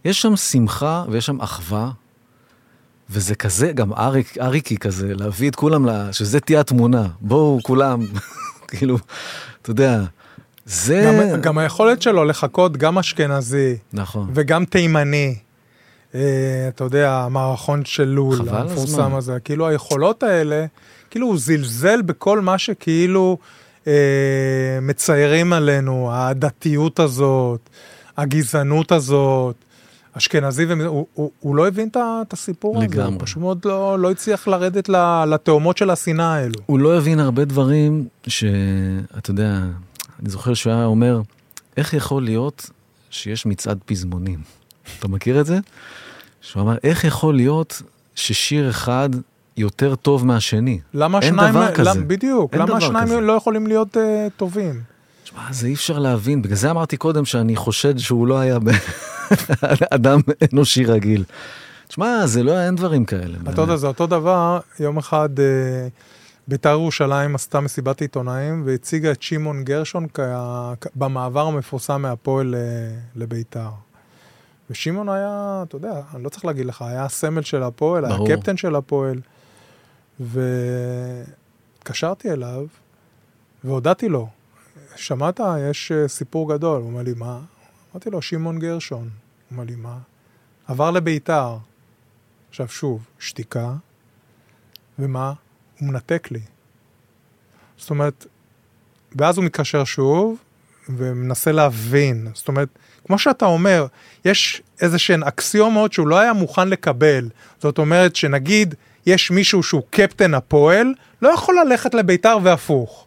[0.04, 1.90] יש שם שמחה ויש שם אחווה,
[3.12, 7.06] וזה כזה, גם אריק, אריקי כזה, להביא את כולם, לה, שזה תהיה התמונה.
[7.20, 8.00] בואו כולם,
[8.68, 8.98] כאילו,
[9.62, 10.02] אתה יודע,
[10.66, 11.02] זה...
[11.32, 13.76] גם, גם היכולת שלו לחכות גם אשכנזי.
[13.92, 14.30] נכון.
[14.34, 15.34] וגם תימני.
[16.14, 20.66] אה, אתה יודע, המערכון של לול, המפורסם הזה, כאילו היכולות האלה,
[21.10, 23.38] כאילו הוא זלזל בכל מה שכאילו
[23.86, 23.92] אה,
[24.82, 27.70] מציירים עלינו, הדתיות הזאת,
[28.16, 29.56] הגזענות הזאת.
[30.18, 33.02] אשכנזי, הוא, הוא, הוא לא הבין את הסיפור לגמרי.
[33.02, 34.88] הזה, הוא פשוט מאוד לא, לא הצליח לרדת
[35.26, 36.54] לתאומות של השנאה האלו.
[36.66, 39.58] הוא לא הבין הרבה דברים שאתה יודע,
[40.20, 41.20] אני זוכר שהוא היה אומר,
[41.76, 42.70] איך יכול להיות
[43.10, 44.38] שיש מצעד פזמונים?
[44.98, 45.58] אתה מכיר את זה?
[46.40, 47.82] שהוא אמר, איך יכול להיות
[48.14, 49.10] ששיר אחד
[49.56, 50.80] יותר טוב מהשני?
[50.94, 51.90] למה אין שניים, דבר כזה.
[51.90, 53.20] למה, בדיוק, למה השניים כזה.
[53.20, 54.00] לא יכולים להיות uh,
[54.36, 54.80] טובים?
[55.24, 58.58] תשמע, זה אי אפשר להבין, בגלל זה אמרתי קודם שאני חושד שהוא לא היה
[59.94, 60.20] אדם
[60.52, 61.24] אנושי רגיל.
[61.88, 63.38] תשמע, זה לא, אין דברים כאלה.
[63.50, 65.42] אתה יודע, זה אותו דבר, יום אחד uh,
[66.48, 70.20] בית"ר ירושלים עשתה מסיבת עיתונאים והציגה את שמעון גרשון כ-
[70.96, 72.54] במעבר המפורסם מהפועל
[73.16, 73.68] לבית"ר.
[74.70, 78.28] ושמעון היה, אתה יודע, אני לא צריך להגיד לך, היה הסמל של הפועל, ברור.
[78.28, 79.20] היה קפטן של הפועל.
[81.80, 82.66] והתקשרתי אליו
[83.64, 84.28] והודעתי לו,
[84.96, 86.80] שמעת, יש אה, סיפור גדול.
[86.80, 87.40] הוא אומר לי, מה?
[87.92, 89.02] אמרתי לו, שמעון גרשון.
[89.02, 89.08] הוא
[89.50, 89.98] אומר לי, מה?
[90.66, 91.56] עבר לביתר.
[92.50, 93.72] עכשיו שוב, שתיקה,
[94.98, 95.32] ומה?
[95.78, 96.40] הוא מנתק לי.
[97.78, 98.26] זאת אומרת,
[99.16, 100.36] ואז הוא מתקשר שוב,
[100.88, 102.28] ומנסה להבין.
[102.34, 102.68] זאת אומרת,
[103.06, 103.86] כמו שאתה אומר,
[104.24, 107.28] יש איזה שהן אקסיומות שהוא לא היה מוכן לקבל.
[107.60, 108.74] זאת אומרת שנגיד
[109.06, 113.06] יש מישהו שהוא קפטן הפועל, לא יכול ללכת לביתר והפוך.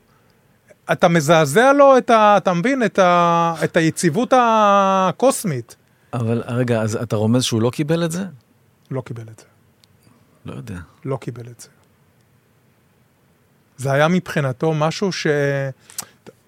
[0.92, 2.38] אתה מזעזע לו את ה...
[2.38, 2.84] אתה מבין?
[2.84, 5.76] את, ה, את היציבות הקוסמית.
[6.14, 8.24] אבל רגע, אז אתה רומז שהוא לא קיבל את זה?
[8.92, 9.46] לא קיבל את זה.
[10.46, 10.78] לא יודע.
[11.06, 11.68] לא קיבל את זה.
[13.78, 15.28] זה היה מבחינתו משהו ש...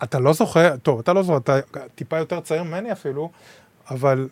[0.04, 1.60] אתה לא זוכר, טוב, אתה לא זוכר, אתה
[1.96, 3.32] טיפה יותר צעיר ממני אפילו,
[3.92, 4.28] אבל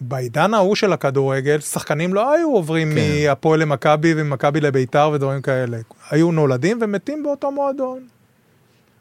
[0.00, 3.00] בעידן ההוא של הכדורגל, שחקנים לא היו עוברים כן.
[3.26, 5.78] מהפועל למכבי וממכבי לביתר ודברים כאלה.
[6.10, 8.06] היו נולדים ומתים באותו מועדון.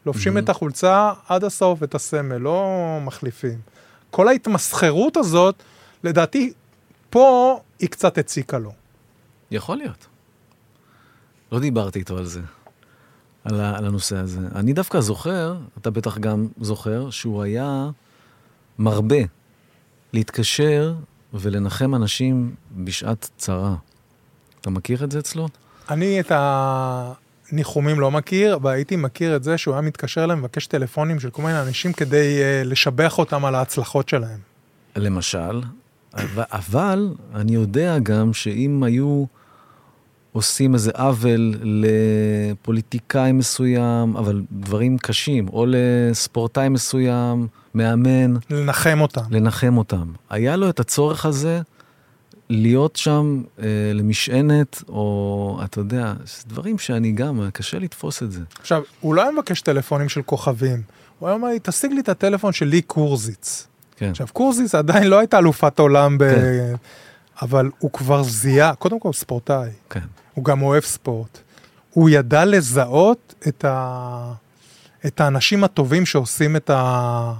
[0.05, 0.39] לובשים mm-hmm.
[0.39, 3.59] את החולצה עד הסוף, את הסמל, לא מחליפים.
[4.11, 5.63] כל ההתמסחרות הזאת,
[6.03, 6.53] לדעתי,
[7.09, 8.73] פה היא קצת הציקה לו.
[9.51, 10.07] יכול להיות.
[11.51, 12.41] לא דיברתי איתו על זה,
[13.43, 14.39] על, ה, על הנושא הזה.
[14.55, 17.89] אני דווקא זוכר, אתה בטח גם זוכר, שהוא היה
[18.79, 19.21] מרבה
[20.13, 20.93] להתקשר
[21.33, 23.75] ולנחם אנשים בשעת צרה.
[24.61, 25.47] אתה מכיר את זה אצלו?
[25.89, 26.31] אני את
[27.51, 31.41] הניחומים לא מכיר, והייתי מכיר את זה שהוא היה מתקשר אליהם, מבקש טלפונים של כל
[31.41, 34.39] מיני אנשים כדי uh, לשבח אותם על ההצלחות שלהם.
[34.95, 35.61] למשל,
[36.13, 39.25] אבל, אבל אני יודע גם שאם היו
[40.31, 48.33] עושים איזה עוול לפוליטיקאי מסוים, אבל דברים קשים, או לספורטאי מסוים, מאמן.
[48.49, 49.21] לנחם אותם.
[49.31, 50.07] לנחם אותם.
[50.29, 51.61] היה לו את הצורך הזה
[52.51, 56.13] להיות שם אה, למשענת, או אתה יודע,
[56.47, 58.41] דברים שאני גם, קשה לתפוס את זה.
[58.59, 60.81] עכשיו, הוא לא היה מבקש טלפונים של כוכבים.
[61.19, 63.67] הוא היה אומר לי, תשיג לי את הטלפון של לי קורזיץ.
[63.95, 64.09] כן.
[64.09, 66.23] עכשיו, קורזיץ עדיין לא הייתה אלופת עולם, ב...
[66.23, 66.75] כן.
[67.41, 69.69] אבל הוא כבר זיהה, קודם כל ספורטאי.
[69.89, 69.99] כן.
[70.33, 71.39] הוא גם אוהב ספורט.
[71.93, 74.33] הוא ידע לזהות את, ה...
[75.05, 77.33] את האנשים הטובים שעושים את, ה...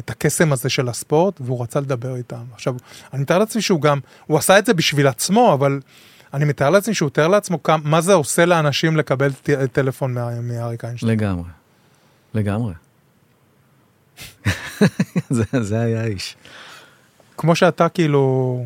[0.00, 2.44] את הקסם הזה של הספורט, והוא רצה לדבר איתם.
[2.54, 2.74] עכשיו,
[3.12, 5.80] אני מתאר לעצמי שהוא גם, הוא עשה את זה בשביל עצמו, אבל
[6.34, 9.50] אני מתאר לעצמי שהוא תאר לעצמו כמה, מה זה עושה לאנשים לקבל ט...
[9.50, 11.12] טלפון מאריק איינשטיין.
[11.12, 11.50] לגמרי,
[12.34, 12.74] לגמרי.
[15.30, 16.36] זה, זה היה האיש.
[17.36, 18.64] כמו שאתה כאילו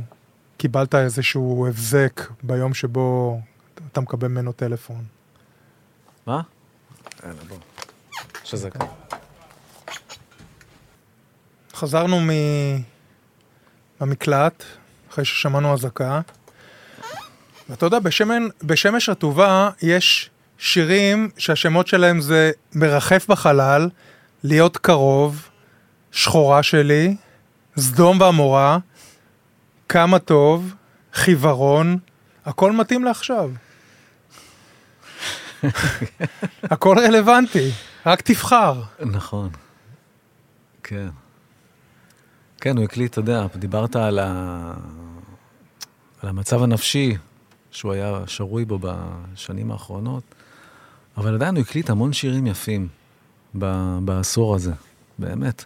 [0.57, 3.41] קיבלת איזשהו הבזק ביום שבו
[3.93, 5.05] אתה מקבל ממנו טלפון.
[6.27, 6.41] מה?
[7.23, 7.57] יאללה בוא.
[8.45, 8.87] שזה כאן.
[11.77, 12.31] חזרנו מ...
[14.01, 14.65] במקלט,
[15.11, 16.21] אחרי ששמענו אזעקה.
[17.69, 23.89] ואתה יודע, בשמן, בשמש רטובה יש שירים שהשמות שלהם זה מרחף בחלל,
[24.45, 25.49] להיות קרוב,
[26.13, 27.17] שחורה שלי,
[27.79, 28.79] סדום ועמורה,
[29.89, 30.75] כמה טוב,
[31.13, 31.99] חיוורון,
[32.45, 33.51] הכל מתאים לעכשיו.
[36.63, 37.71] הכל רלוונטי,
[38.07, 38.83] רק תבחר.
[39.01, 39.51] נכון.
[40.83, 41.09] כן.
[42.61, 44.73] כן, הוא הקליט, אתה יודע, דיברת על, ה...
[46.23, 47.17] על המצב הנפשי
[47.71, 50.23] שהוא היה שרוי בו בשנים האחרונות,
[51.17, 52.89] אבל עדיין הוא הקליט המון שירים יפים
[53.59, 53.99] ב...
[54.05, 54.73] בעשור הזה,
[55.19, 55.65] באמת.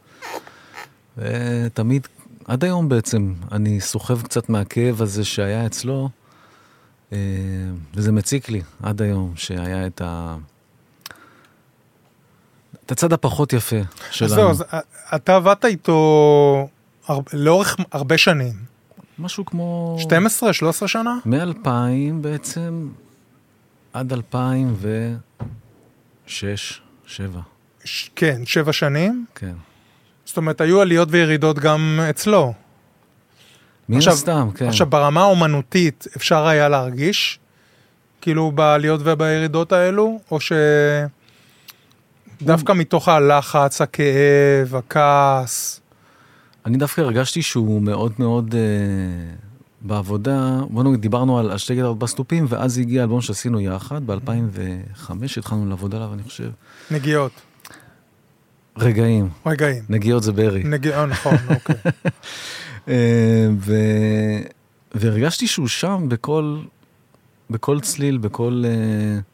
[1.16, 2.08] ותמיד,
[2.44, 6.08] עד היום בעצם, אני סוחב קצת מהכאב הזה שהיה אצלו,
[7.12, 7.18] אה,
[7.94, 10.36] וזה מציק לי עד היום, שהיה את ה...
[12.86, 13.76] את הצד הפחות יפה
[14.10, 14.30] שלנו.
[14.30, 14.64] אז זהו, אז
[15.14, 16.68] אתה עבדת איתו
[17.10, 17.20] הר...
[17.32, 18.52] לאורך הרבה שנים.
[19.18, 19.96] משהו כמו...
[20.00, 21.18] 12, 13 שנה?
[21.24, 21.68] מ-2000
[22.20, 22.88] בעצם
[23.92, 27.40] עד 2006, 7.
[27.84, 28.10] ש...
[28.16, 29.24] כן, 7 שנים?
[29.34, 29.54] כן.
[30.24, 32.52] זאת אומרת, היו עליות וירידות גם אצלו.
[33.88, 34.68] מן הסתם, כן.
[34.68, 37.38] עכשיו, ברמה האומנותית אפשר היה להרגיש,
[38.20, 40.38] כאילו, בעליות ובירידות האלו, או
[42.40, 45.79] שדווקא מתוך הלחץ, הכאב, הכעס.
[46.66, 48.60] אני דווקא הרגשתי שהוא מאוד מאוד אה,
[49.80, 55.68] בעבודה, בוא נגיד, דיברנו על שתי גיטרות בסטופים, ואז הגיע אלבום שעשינו יחד, ב-2005 התחלנו
[55.68, 56.50] לעבוד עליו, אני חושב.
[56.90, 57.32] נגיעות.
[58.78, 59.28] רגעים.
[59.46, 59.84] רגעים.
[59.88, 60.62] נגיעות זה ברי.
[60.64, 61.76] נגיעות, אה, נכון, אוקיי.
[62.88, 63.74] אה, ו...
[64.94, 66.58] והרגשתי שהוא שם בכל,
[67.50, 68.64] בכל צליל, בכל...
[68.66, 69.30] Uh,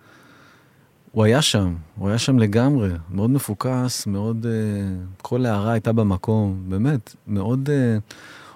[1.17, 4.47] הוא היה שם, הוא היה שם לגמרי, מאוד מפוקס, מאוד...
[4.47, 7.69] Uh, כל הערה הייתה במקום, באמת, מאוד...
[7.69, 7.73] Uh,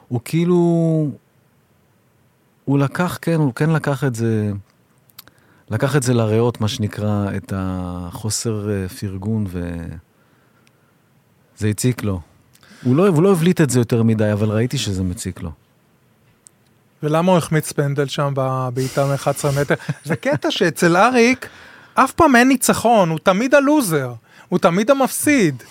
[0.08, 0.56] הוא כאילו...
[2.64, 4.52] הוא לקח, כן, הוא כן לקח את זה...
[5.70, 8.68] לקח את זה לריאות, מה שנקרא, את החוסר
[9.00, 9.46] פרגון,
[11.56, 12.20] וזה הציק לו.
[12.82, 15.50] הוא לא, הוא לא הבליט את זה יותר מדי, אבל ראיתי שזה מציק לו.
[17.02, 19.74] ולמה הוא החמיץ פנדל שם בבעיטה מ-11 מטר?
[20.04, 21.48] זה קטע שאצל אריק
[22.04, 24.12] אף פעם אין ניצחון, הוא תמיד הלוזר,
[24.48, 25.62] הוא תמיד המפסיד.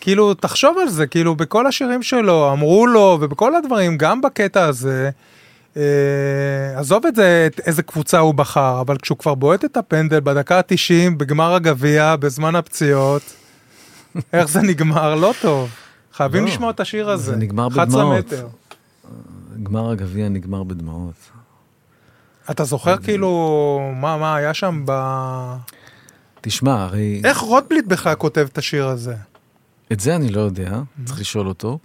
[0.00, 5.10] כאילו, תחשוב על זה, כאילו, בכל השירים שלו, אמרו לו, ובכל הדברים, גם בקטע הזה,
[5.76, 5.82] אה,
[6.76, 10.58] עזוב את זה, את איזה קבוצה הוא בחר, אבל כשהוא כבר בועט את הפנדל בדקה
[10.58, 13.22] ה-90, בגמר הגביע, בזמן הפציעות,
[14.32, 15.14] איך זה נגמר?
[15.14, 15.70] לא טוב.
[16.12, 17.30] חייבים לא, לשמוע את השיר הזה.
[17.30, 18.32] זה נגמר בדמעות.
[19.62, 21.39] גמר הגביע נגמר בדמעות.
[22.50, 24.92] אתה זוכר כאילו מה, מה היה שם ב...
[26.40, 27.20] תשמע, הרי...
[27.24, 29.14] איך רוטבליט בכלל כותב את השיר הזה?
[29.92, 31.04] את זה אני לא יודע, mm-hmm.
[31.04, 31.78] צריך לשאול אותו.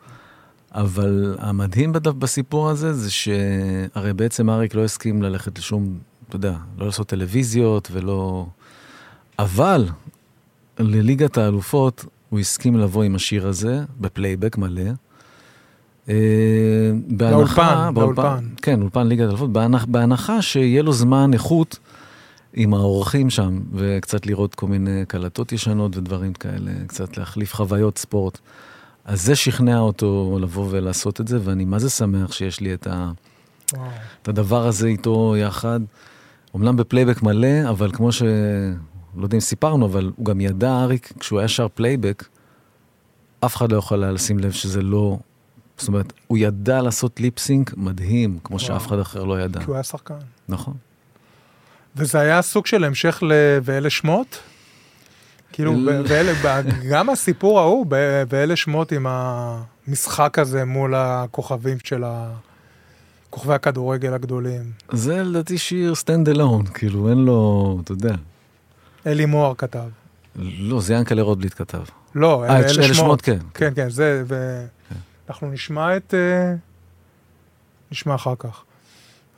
[0.75, 6.85] אבל המדהים בסיפור הזה זה שהרי בעצם אריק לא הסכים ללכת לשום, אתה יודע, לא
[6.85, 8.45] לעשות טלוויזיות ולא...
[9.39, 9.89] אבל
[10.79, 14.91] לליגת האלופות הוא הסכים לבוא עם השיר הזה בפלייבק מלא,
[17.07, 21.79] בהנחה, באולפן, כן, אולפן ליגת אלופות, בהנח, בהנחה שיהיה לו זמן איכות
[22.53, 28.39] עם האורחים שם, וקצת לראות כל מיני קלטות ישנות ודברים כאלה, קצת להחליף חוויות ספורט.
[29.05, 32.87] אז זה שכנע אותו לבוא ולעשות את זה, ואני מה זה שמח שיש לי את,
[32.87, 33.11] ה...
[34.21, 35.79] את הדבר הזה איתו יחד.
[36.55, 38.21] אמנם בפלייבק מלא, אבל כמו ש...
[39.17, 42.27] לא יודע אם סיפרנו, אבל הוא גם ידע, אריק, כשהוא היה שר פלייבק,
[43.45, 45.17] אף אחד לא יכול היה לשים לב שזה לא...
[45.77, 48.67] זאת אומרת, הוא ידע לעשות lip sync מדהים, כמו וואו.
[48.67, 49.59] שאף אחד אחר לא ידע.
[49.59, 50.15] כי הוא היה שחקן.
[50.49, 50.73] נכון.
[51.95, 53.31] וזה היה סוג של המשך ל...
[53.63, 54.39] ואלה שמות?
[55.51, 55.73] כאילו,
[56.07, 56.61] ואלה,
[56.91, 57.85] גם הסיפור ההוא,
[58.29, 62.33] ואלה שמות עם המשחק הזה מול הכוכבים של ה...
[63.29, 64.71] כוכבי הכדורגל הגדולים.
[64.91, 68.15] זה לדעתי שיר stand alone, כאילו אין לו, אתה יודע.
[69.07, 69.89] אלי מוהר כתב.
[70.59, 71.83] לא, זה יענקל'ה רוטבליט כתב.
[72.15, 73.37] לא, אה, אלה, אלה שמות, כן.
[73.53, 74.95] כן, כן, זה, ואנחנו כן.
[75.41, 76.13] נשמע את...
[76.13, 76.57] אה,
[77.91, 78.63] נשמע אחר כך.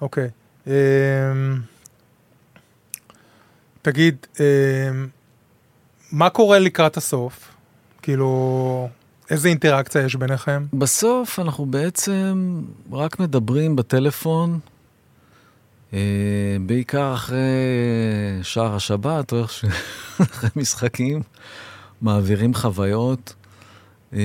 [0.01, 0.29] אוקיי.
[0.65, 0.69] אמ,
[3.81, 4.39] תגיד, um,
[6.11, 7.55] מה קורה לקראת הסוף?
[8.01, 8.89] כאילו,
[9.29, 10.65] איזה אינטראקציה יש ביניכם?
[10.73, 12.61] בסוף אנחנו בעצם
[12.91, 14.59] רק מדברים בטלפון,
[15.93, 15.99] אה,
[16.65, 17.39] בעיקר אחרי
[18.43, 19.63] שער השבת, או איך
[20.21, 21.21] אחרי משחקים,
[22.01, 23.33] מעבירים חוויות.
[24.13, 24.19] אה,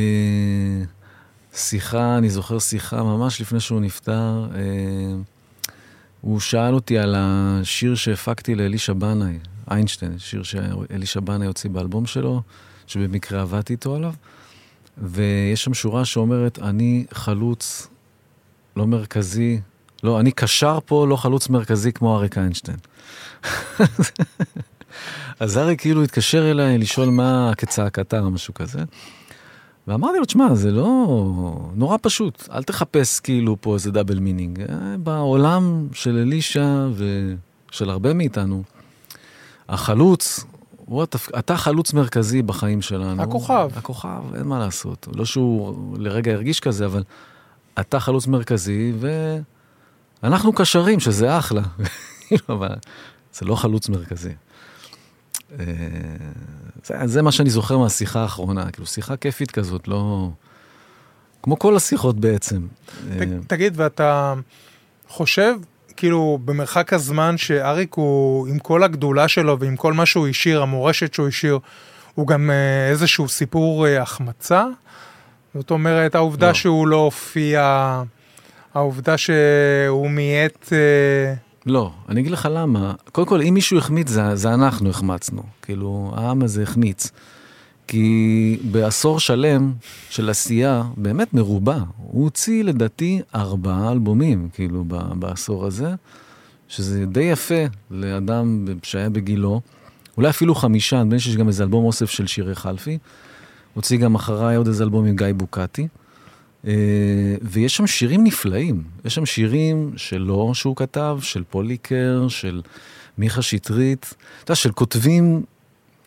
[1.54, 4.60] שיחה, אני זוכר שיחה ממש לפני שהוא נפטר, אה,
[6.20, 9.38] הוא שאל אותי על השיר שהפקתי לאלישע בנאי,
[9.70, 12.42] איינשטיין, שיר שאלישע בנאי הוציא באלבום שלו,
[12.86, 14.12] שבמקרה עבדתי איתו עליו.
[14.98, 17.88] ויש שם שורה שאומרת, אני חלוץ
[18.76, 19.60] לא מרכזי,
[20.02, 22.76] לא, אני קשר פה, לא חלוץ מרכזי כמו אריק איינשטיין.
[25.40, 28.78] אז אריק כאילו התקשר אליי לשאול מה כצעקתה או משהו כזה.
[29.86, 31.70] ואמרתי לו, תשמע, זה לא...
[31.74, 34.60] נורא פשוט, אל תחפש כאילו פה איזה double meaning.
[34.60, 38.62] אה, בעולם של אלישע ושל הרבה מאיתנו,
[39.68, 40.44] החלוץ
[40.92, 41.28] הוא התפ...
[41.38, 43.22] אתה חלוץ מרכזי בחיים שלנו.
[43.22, 43.70] הכוכב.
[43.76, 45.08] הכוכב, אין מה לעשות.
[45.16, 47.02] לא שהוא לרגע הרגיש כזה, אבל
[47.80, 48.92] אתה חלוץ מרכזי,
[50.22, 51.62] ואנחנו קשרים, שזה אחלה.
[52.48, 52.74] אבל
[53.34, 54.32] זה לא חלוץ מרכזי.
[55.60, 55.66] אה,
[56.84, 60.28] זה, זה מה שאני זוכר מהשיחה האחרונה, כאילו שיחה כיפית כזאת, לא...
[61.42, 62.66] כמו כל השיחות בעצם.
[63.18, 64.34] ת, תגיד, ואתה
[65.08, 65.54] חושב
[65.96, 71.14] כאילו במרחק הזמן שאריק הוא עם כל הגדולה שלו ועם כל מה שהוא השאיר, המורשת
[71.14, 71.58] שהוא השאיר,
[72.14, 74.64] הוא גם אה, איזשהו סיפור אה, החמצה.
[75.54, 76.54] זאת אומרת, העובדה לא.
[76.54, 78.02] שהוא לא הופיע,
[78.74, 80.72] העובדה שהוא מיעט...
[80.72, 81.34] אה,
[81.66, 82.94] לא, אני אגיד לך למה.
[83.12, 85.42] קודם כל, אם מישהו החמיץ, זה, זה אנחנו החמצנו.
[85.62, 87.10] כאילו, העם הזה החמיץ.
[87.86, 89.72] כי בעשור שלם
[90.10, 94.84] של עשייה באמת מרובה, הוא הוציא לדעתי ארבעה אלבומים, כאילו,
[95.14, 95.94] בעשור הזה,
[96.68, 99.60] שזה די יפה לאדם שהיה בגילו.
[100.16, 102.98] אולי אפילו חמישה, נדמה לי שיש גם איזה אלבום אוסף של שירי חלפי.
[103.74, 105.88] הוציא גם אחריי עוד איזה אלבום עם גיא בוקטי.
[106.66, 106.72] אה,
[107.42, 108.82] ויש שם שירים נפלאים.
[109.04, 112.62] יש שם שירים שלו שהוא כתב, של פוליקר, של
[113.18, 115.42] מיכה שטרית, אתה יודע, של כותבים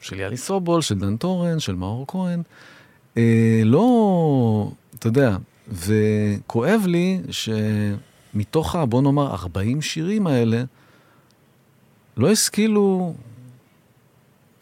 [0.01, 2.41] של יאלי סובול, של דן טורן, של מאור כהן.
[3.17, 5.37] אה, לא, אתה יודע,
[5.67, 10.63] וכואב לי שמתוך ה, בוא נאמר, 40 שירים האלה,
[12.17, 13.13] לא השכילו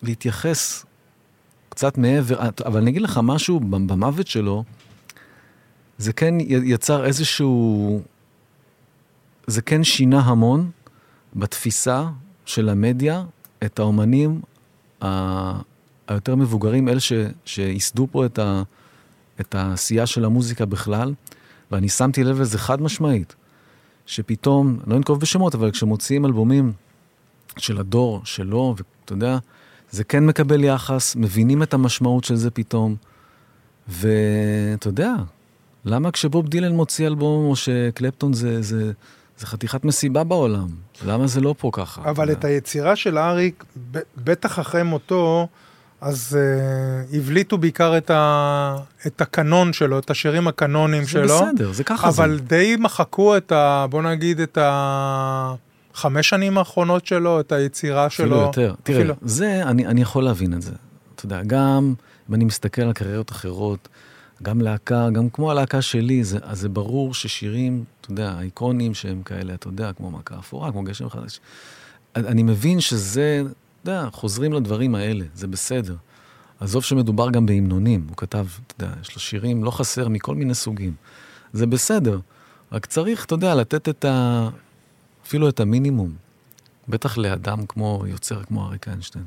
[0.01, 0.85] להתייחס
[1.69, 4.63] קצת מעבר, אבל אני אגיד לך משהו, במוות שלו,
[5.97, 8.01] זה כן יצר איזשהו,
[9.47, 10.71] זה כן שינה המון
[11.35, 12.09] בתפיסה
[12.45, 13.23] של המדיה
[13.65, 14.41] את האומנים
[16.07, 16.99] היותר מבוגרים, אלה
[17.45, 18.63] שייסדו פה את, ה,
[19.41, 21.13] את העשייה של המוזיקה בכלל,
[21.71, 23.35] ואני שמתי לב לזה חד משמעית,
[24.05, 26.73] שפתאום, לא אנקוב בשמות, אבל כשמוציאים אלבומים
[27.57, 29.37] של הדור שלו, ואתה יודע,
[29.91, 32.95] זה כן מקבל יחס, מבינים את המשמעות של זה פתאום,
[33.87, 35.13] ואתה יודע,
[35.85, 38.91] למה כשבוב דילן מוציא אלבום, או שקלפטון זה, זה,
[39.37, 40.67] זה חתיכת מסיבה בעולם,
[41.05, 42.09] למה זה לא פה ככה?
[42.09, 43.63] אבל את היצירה של אריק,
[44.17, 45.47] בטח אחרי מותו,
[46.01, 46.37] אז
[47.11, 48.75] uh, הבליטו בעיקר את, ה,
[49.07, 51.27] את הקנון שלו, את השירים הקנונים זה שלו.
[51.27, 52.23] זה בסדר, זה ככה אבל זה.
[52.23, 53.85] אבל די מחקו את ה...
[53.89, 58.49] בוא נגיד את החמש שנים האחרונות שלו, את היצירה אפילו שלו.
[58.49, 58.75] אפילו יותר.
[58.83, 59.13] תראה, אפילו...
[59.21, 60.71] זה, אני, אני יכול להבין את זה.
[61.15, 61.93] אתה יודע, גם
[62.29, 63.87] אם אני מסתכל על קריירות אחרות,
[64.43, 69.23] גם להקה, גם כמו הלהקה שלי, זה, אז זה ברור ששירים, אתה יודע, איקונים שהם
[69.23, 71.39] כאלה, אתה יודע, כמו מכה אפורה, כמו גשם חדש.
[72.15, 73.43] אני מבין שזה,
[73.81, 75.95] אתה יודע, חוזרים לדברים האלה, זה בסדר.
[76.59, 80.55] עזוב שמדובר גם בהמנונים, הוא כתב, אתה יודע, יש לו שירים לא חסר מכל מיני
[80.55, 80.93] סוגים.
[81.53, 82.19] זה בסדר.
[82.71, 84.49] רק צריך, אתה יודע, לתת את ה...
[85.25, 86.13] אפילו את המינימום.
[86.89, 89.25] בטח לאדם כמו יוצר כמו אריק איינשטיין.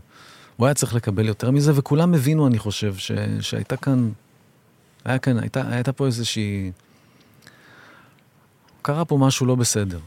[0.57, 3.13] הוא היה צריך לקבל יותר מזה, וכולם הבינו, אני חושב, ש...
[3.41, 4.11] שהייתה כאן...
[5.07, 6.73] היה כאן, הייתה, הייתה פה איזושהי...
[8.83, 9.99] קרה פה משהו לא בסדר.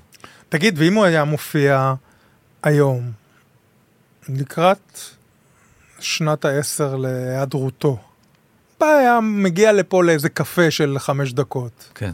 [0.50, 1.94] תגיד, ואם הוא היה מופיע
[2.64, 3.12] היום,
[4.30, 5.00] לקראת
[6.00, 7.98] שנת העשר להיעדרותו,
[8.82, 11.92] היה מגיע לפה לאיזה קפה של חמש דקות.
[11.96, 12.12] כן.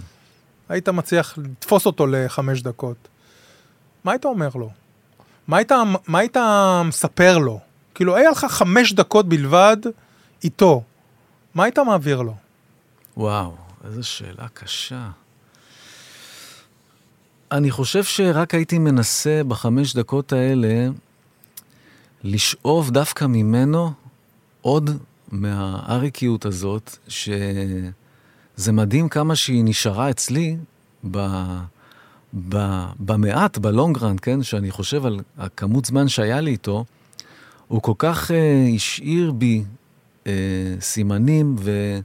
[0.70, 3.08] היית מצליח לתפוס אותו לחמש דקות.
[4.04, 4.70] מה היית אומר לו?
[5.48, 5.72] מה היית,
[6.08, 6.38] מה היית
[6.86, 7.60] מספר לו?
[7.96, 9.78] כאילו, היה לך חמש דקות בלבד
[10.44, 10.84] איתו.
[11.56, 12.36] מה היית מעביר לו?
[13.18, 13.56] וואו,
[13.86, 15.10] איזו שאלה קשה.
[17.52, 20.88] אני חושב שרק הייתי מנסה בחמש דקות האלה
[22.24, 23.92] לשאוב דווקא ממנו
[24.62, 24.90] עוד
[25.32, 30.58] מהאריקיות הזאת, שזה מדהים כמה שהיא נשארה אצלי
[31.12, 31.18] ב,
[32.50, 34.44] ב, במעט, בלונגרנד, כן?
[34.44, 36.86] שאני חושב על הכמות זמן שהיה לי איתו,
[37.68, 39.64] הוא כל כך אה, השאיר בי
[40.28, 40.34] אה,
[40.80, 42.00] סימנים, ו,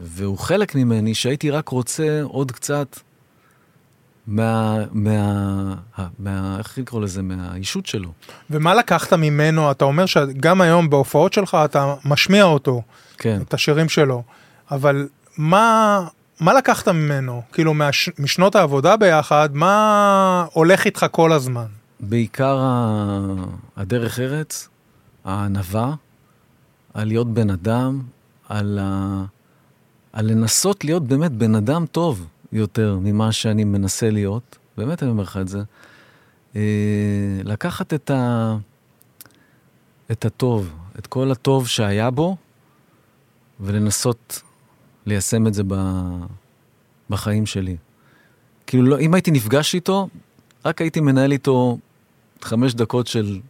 [0.00, 3.00] והוא חלק ממני, שהייתי רק רוצה עוד קצת
[4.26, 4.78] מה...
[4.92, 5.74] מה...
[6.18, 7.22] מה איך לקרוא לזה?
[7.22, 8.12] מהאישות שלו.
[8.50, 9.70] ומה לקחת ממנו?
[9.70, 12.82] אתה אומר שגם היום בהופעות שלך אתה משמיע אותו.
[13.18, 13.40] כן.
[13.42, 14.22] את השירים שלו.
[14.70, 16.06] אבל מה...
[16.40, 17.42] מה לקחת ממנו?
[17.52, 18.10] כאילו, מהש...
[18.18, 21.66] משנות העבודה ביחד, מה הולך איתך כל הזמן?
[22.00, 23.20] בעיקר ה...
[23.76, 24.68] הדרך ארץ,
[25.24, 25.94] הענווה,
[26.94, 28.00] על להיות בן אדם,
[28.48, 29.24] על, ה...
[30.16, 32.26] על לנסות להיות באמת בן אדם טוב.
[32.52, 35.62] יותר ממה שאני מנסה להיות, באמת אני אומר לך את זה,
[36.56, 36.60] אה,
[37.44, 38.56] לקחת את, ה,
[40.10, 42.36] את הטוב, את כל הטוב שהיה בו,
[43.60, 44.42] ולנסות
[45.06, 45.74] ליישם את זה ב,
[47.10, 47.76] בחיים שלי.
[48.66, 50.08] כאילו, לא, אם הייתי נפגש איתו,
[50.64, 51.78] רק הייתי מנהל איתו
[52.42, 53.40] חמש דקות של...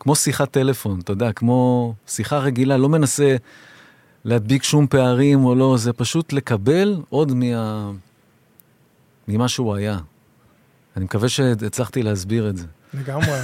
[0.00, 3.36] כמו שיחת טלפון, אתה יודע, כמו שיחה רגילה, לא מנסה
[4.26, 7.90] להדביק שום פערים או לא, זה פשוט לקבל עוד מה...
[9.28, 9.98] ממה שהוא היה.
[10.96, 12.66] אני מקווה שהצלחתי להסביר את זה.
[12.94, 13.38] לגמרי.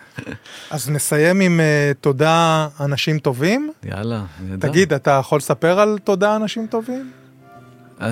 [0.70, 3.72] אז נסיים עם uh, תודה אנשים טובים.
[3.84, 4.68] יאללה, נהדר.
[4.68, 7.12] תגיד, אתה יכול לספר על תודה אנשים טובים?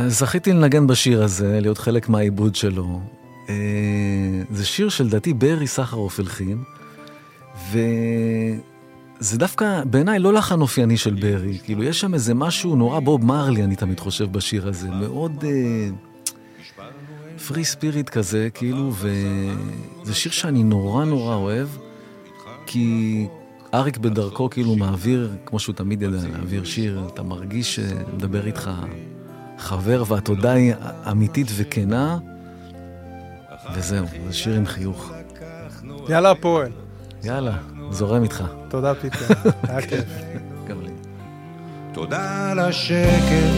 [0.06, 3.00] זכיתי לנגן בשיר הזה, להיות חלק מהעיבוד שלו.
[3.46, 3.50] Uh,
[4.50, 6.62] זה שיר שלדעתי ברי סחרוף הלחין,
[7.72, 7.78] ו...
[9.22, 13.24] זה דווקא בעיניי לא לחן אופייני של ברי, כאילו יש שם איזה משהו נורא בוב
[13.24, 15.44] מרלי, אני תמיד חושב בשיר הזה, מאוד
[17.48, 21.68] פרי uh, ספיריט כזה, כאילו, וזה שיר שאני נורא נורא אוהב,
[22.66, 23.26] כי
[23.74, 28.70] אריק בדרכו כאילו מעביר, כמו שהוא תמיד ידע להעביר שיר, אתה מרגיש שמדבר איתך
[29.58, 30.74] חבר, והתודה היא
[31.10, 32.18] אמיתית וכנה,
[33.74, 35.12] וזהו, זה שיר עם חיוך.
[36.08, 36.72] יאללה הפועל.
[37.24, 37.71] יאללה.
[37.92, 38.44] זורם איתך.
[38.68, 39.18] תודה פיטר,
[39.68, 40.04] היה כיף.
[40.68, 40.90] גם לי.
[41.92, 43.52] תודה על השקט,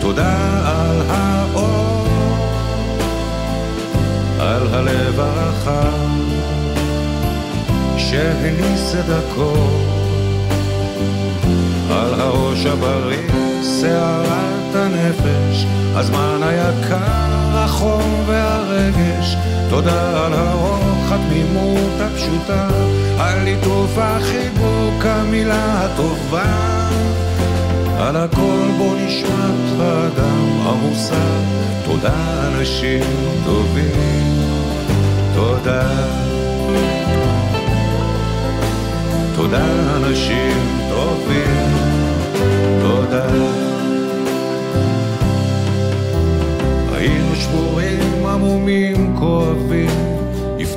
[0.00, 0.34] תודה
[0.68, 2.06] על האור,
[4.40, 6.08] על הלב הרחב
[7.98, 9.68] שהניס את הכל,
[11.90, 13.28] על הראש הבריא,
[13.80, 15.64] שערת הנפש,
[15.94, 16.96] הזמן היקר,
[17.52, 19.36] החום והרגש,
[19.70, 22.68] תודה על הרוח, התמימות הפשוטה.
[23.18, 26.78] על ליטוף החיבוק, המילה הטובה.
[27.98, 31.40] על הכל בו נשמת האדם המוסר,
[31.84, 33.04] תודה אנשים
[33.44, 34.42] טובים,
[35.34, 35.88] תודה.
[39.36, 39.66] תודה
[39.96, 40.56] אנשים
[40.90, 41.76] טובים,
[42.82, 43.26] תודה.
[46.92, 49.47] היינו שבורים, עמומים, כואבים,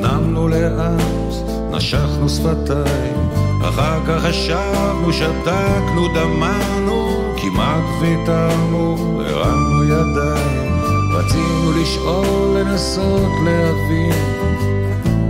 [0.03, 1.33] הפנמנו לאט
[1.71, 3.29] נשכנו שפתיים,
[3.61, 10.81] אחר כך חשבנו, שתקנו, דמענו, כמעט ויתרנו, הרמנו ידיים,
[11.13, 14.13] רצינו לשאול, לנסות להבין,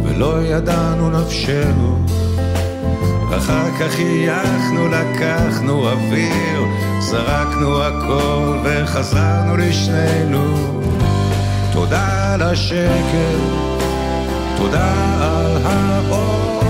[0.04, 1.98] ולא ידענו נפשנו.
[3.38, 6.66] אחר כך חייכנו, לקחנו אוויר,
[7.00, 10.56] זרקנו הכל וחזרנו לשנינו.
[11.74, 13.62] תודה על השקט,
[14.62, 16.62] תודה על האור.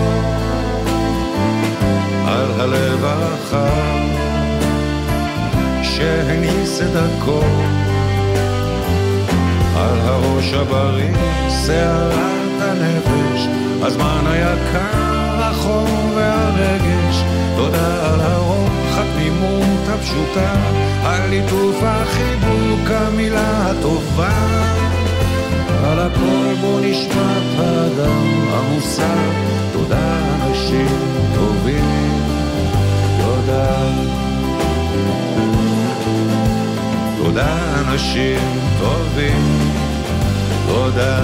[2.27, 4.01] על הלב הרחב
[5.83, 7.61] שהניס את הכל
[9.75, 11.13] על הראש הבריא,
[11.65, 13.47] שערת הנפש,
[13.81, 17.23] הזמן היקר, החום והרגש,
[17.55, 20.53] תודה על הרוח, התמימות הפשוטה,
[21.03, 22.61] על ליטוף החיבור
[23.11, 24.90] המילה הטובה.
[25.83, 29.31] על הכל בו נשמת האדם המוסר,
[29.73, 30.87] תודה אנשים
[31.35, 32.11] טובים,
[33.17, 33.91] תודה.
[37.17, 38.39] תודה אנשים
[38.79, 39.71] טובים,
[40.67, 41.21] תודה.